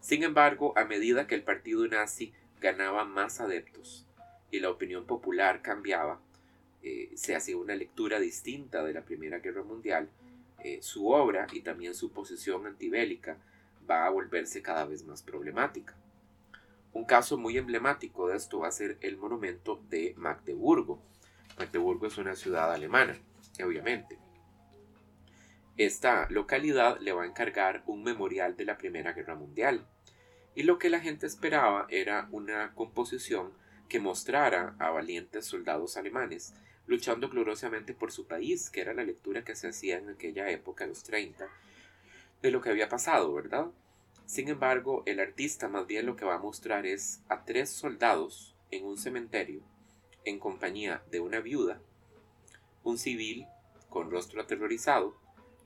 Sin 0.00 0.22
embargo, 0.22 0.76
a 0.76 0.84
medida 0.84 1.26
que 1.26 1.34
el 1.34 1.42
partido 1.42 1.86
nazi 1.86 2.32
ganaba 2.60 3.04
más 3.04 3.40
adeptos 3.40 4.06
y 4.50 4.60
la 4.60 4.70
opinión 4.70 5.06
popular 5.06 5.62
cambiaba, 5.62 6.20
eh, 6.82 7.10
se 7.14 7.34
hacía 7.36 7.56
una 7.56 7.74
lectura 7.74 8.18
distinta 8.18 8.82
de 8.82 8.92
la 8.92 9.04
Primera 9.04 9.38
Guerra 9.38 9.62
Mundial, 9.62 10.08
eh, 10.64 10.78
su 10.82 11.08
obra 11.08 11.46
y 11.52 11.60
también 11.60 11.94
su 11.94 12.12
posición 12.12 12.66
antibélica 12.66 13.36
va 13.88 14.06
a 14.06 14.10
volverse 14.10 14.62
cada 14.62 14.84
vez 14.84 15.04
más 15.04 15.22
problemática. 15.22 15.96
Un 16.92 17.04
caso 17.04 17.38
muy 17.38 17.56
emblemático 17.56 18.28
de 18.28 18.36
esto 18.36 18.60
va 18.60 18.68
a 18.68 18.72
ser 18.72 18.98
el 19.00 19.16
monumento 19.16 19.82
de 19.88 20.14
Magdeburgo. 20.16 21.02
Magdeburgo 21.58 22.06
es 22.06 22.18
una 22.18 22.36
ciudad 22.36 22.72
alemana, 22.72 23.16
obviamente. 23.64 24.18
Esta 25.76 26.28
localidad 26.30 27.00
le 27.00 27.12
va 27.12 27.22
a 27.22 27.26
encargar 27.26 27.82
un 27.86 28.02
memorial 28.02 28.56
de 28.56 28.66
la 28.66 28.76
Primera 28.76 29.14
Guerra 29.14 29.34
Mundial. 29.34 29.86
Y 30.54 30.64
lo 30.64 30.78
que 30.78 30.90
la 30.90 31.00
gente 31.00 31.26
esperaba 31.26 31.86
era 31.88 32.28
una 32.30 32.74
composición 32.74 33.52
que 33.88 33.98
mostrara 33.98 34.76
a 34.78 34.90
valientes 34.90 35.46
soldados 35.46 35.96
alemanes 35.96 36.54
luchando 36.86 37.28
gloriosamente 37.28 37.94
por 37.94 38.12
su 38.12 38.26
país, 38.26 38.70
que 38.70 38.80
era 38.80 38.94
la 38.94 39.04
lectura 39.04 39.44
que 39.44 39.54
se 39.54 39.68
hacía 39.68 39.98
en 39.98 40.10
aquella 40.10 40.50
época, 40.50 40.86
los 40.86 41.02
30, 41.02 41.48
de 42.42 42.50
lo 42.50 42.60
que 42.60 42.70
había 42.70 42.88
pasado, 42.88 43.32
¿verdad? 43.32 43.66
Sin 44.26 44.48
embargo, 44.48 45.02
el 45.06 45.20
artista 45.20 45.68
más 45.68 45.86
bien 45.86 46.06
lo 46.06 46.16
que 46.16 46.24
va 46.24 46.34
a 46.34 46.38
mostrar 46.38 46.86
es 46.86 47.22
a 47.28 47.44
tres 47.44 47.70
soldados 47.70 48.54
en 48.70 48.84
un 48.84 48.96
cementerio 48.96 49.62
en 50.24 50.38
compañía 50.38 51.02
de 51.10 51.20
una 51.20 51.40
viuda, 51.40 51.80
un 52.84 52.98
civil 52.98 53.46
con 53.88 54.10
rostro 54.10 54.40
aterrorizado 54.40 55.16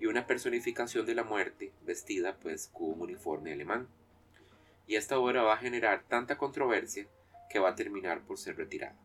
y 0.01 0.07
una 0.07 0.27
personificación 0.27 1.07
de 1.07 1.15
la 1.15 1.25
muerte 1.25 1.73
vestida 1.83 2.37
pues 2.41 2.69
con 2.69 2.91
un 2.91 3.03
uniforme 3.03 3.53
alemán. 3.53 3.89
Y 4.87 4.97
esta 4.97 5.19
obra 5.19 5.43
va 5.43 5.55
a 5.55 5.59
generar 5.59 6.05
tanta 6.09 6.37
controversia 6.37 7.07
que 7.51 7.59
va 7.59 7.71
a 7.71 7.75
terminar 7.75 8.23
por 8.23 8.39
ser 8.39 8.57
retirada. 8.57 8.97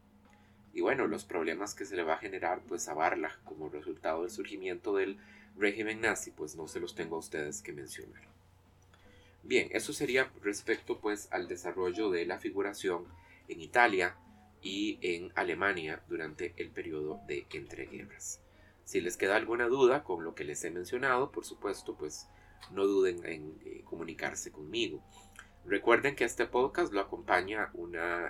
Y 0.74 0.82
bueno, 0.82 1.08
los 1.08 1.26
problemas 1.26 1.76
que 1.76 1.86
se 1.86 1.96
le 1.96 2.04
va 2.04 2.14
a 2.14 2.20
generar 2.20 2.62
pues 2.68 2.88
a 2.88 2.94
Barlach 2.94 3.42
como 3.44 3.70
resultado 3.70 4.22
del 4.22 4.32
surgimiento 4.32 4.96
del 4.96 5.18
régimen 5.58 6.02
nazi, 6.02 6.32
pues 6.32 6.56
no 6.56 6.68
se 6.68 6.80
los 6.80 6.96
tengo 6.96 7.18
a 7.18 7.20
ustedes 7.20 7.62
que 7.62 7.74
mencionar. 7.74 8.22
Bien, 9.44 9.70
eso 9.72 9.92
sería 9.92 10.32
respecto 10.42 11.00
pues 11.00 11.28
al 11.32 11.48
desarrollo 11.48 12.10
de 12.10 12.26
la 12.26 12.40
figuración 12.40 13.06
en 13.48 13.60
Italia 13.60 14.16
y 14.62 15.00
en 15.02 15.32
Alemania 15.36 16.04
durante 16.08 16.54
el 16.58 16.70
periodo 16.70 17.20
de 17.28 17.48
entreguerras. 17.52 18.40
Si 18.86 19.02
les 19.02 19.18
queda 19.18 19.36
alguna 19.36 19.68
duda 19.68 20.04
con 20.04 20.24
lo 20.24 20.36
que 20.36 20.44
les 20.44 20.64
he 20.64 20.72
mencionado, 20.72 21.32
por 21.32 21.46
supuesto, 21.46 21.96
pues 21.96 22.28
no 22.72 22.86
duden 22.86 23.26
en 23.26 23.60
eh, 23.66 23.82
comunicarse 23.86 24.52
conmigo. 24.52 25.04
Recuerden 25.66 26.16
que 26.16 26.24
este 26.24 26.48
podcast 26.48 26.92
lo 26.92 27.02
acompaña 27.02 27.72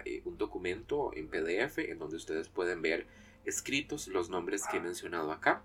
eh, 0.06 0.22
un 0.26 0.38
documento 0.38 1.12
en 1.16 1.30
PDF 1.30 1.80
en 1.80 1.98
donde 1.98 2.18
ustedes 2.18 2.50
pueden 2.50 2.82
ver 2.82 3.08
escritos 3.46 4.08
los 4.08 4.30
nombres 4.30 4.66
que 4.70 4.78
he 4.78 4.82
mencionado 4.82 5.32
acá 5.32 5.64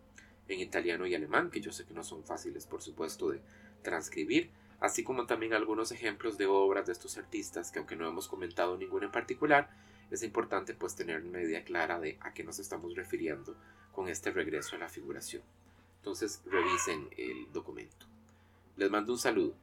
en 0.49 0.61
italiano 0.61 1.07
y 1.07 1.15
alemán, 1.15 1.51
que 1.51 1.61
yo 1.61 1.73
sé 1.73 1.85
que 1.85 1.93
no 1.93 2.05
son 2.05 2.25
fáciles, 2.25 2.67
por 2.67 2.83
supuesto, 2.83 3.31
de 3.31 3.41
transcribir, 3.83 4.51
así 4.79 5.03
como 5.03 5.27
también 5.27 5.55
algunos 5.55 5.91
ejemplos 5.91 6.39
de 6.39 6.47
obras 6.47 6.87
de 6.87 6.93
estos 6.93 7.19
artistas 7.19 7.73
que 7.73 7.81
aunque 7.81 7.97
no 7.97 8.09
hemos 8.09 8.29
comentado 8.29 8.77
ninguna 8.79 9.07
en 9.07 9.13
particular, 9.13 9.69
es 10.11 10.23
importante 10.23 10.73
pues 10.73 10.95
tener 10.95 11.25
una 11.25 11.43
idea 11.43 11.65
clara 11.65 11.99
de 11.99 12.17
a 12.21 12.33
qué 12.33 12.45
nos 12.45 12.61
estamos 12.61 12.95
refiriendo 12.95 13.57
con 13.93 14.09
este 14.09 14.31
regreso 14.31 14.77
a 14.77 14.79
la 14.79 14.89
figuración. 14.89 15.43
Entonces 15.99 16.43
revisen 16.47 17.09
el 17.17 17.53
documento. 17.53 18.07
Les 18.77 18.89
mando 18.89 19.13
un 19.13 19.19
saludo. 19.19 19.57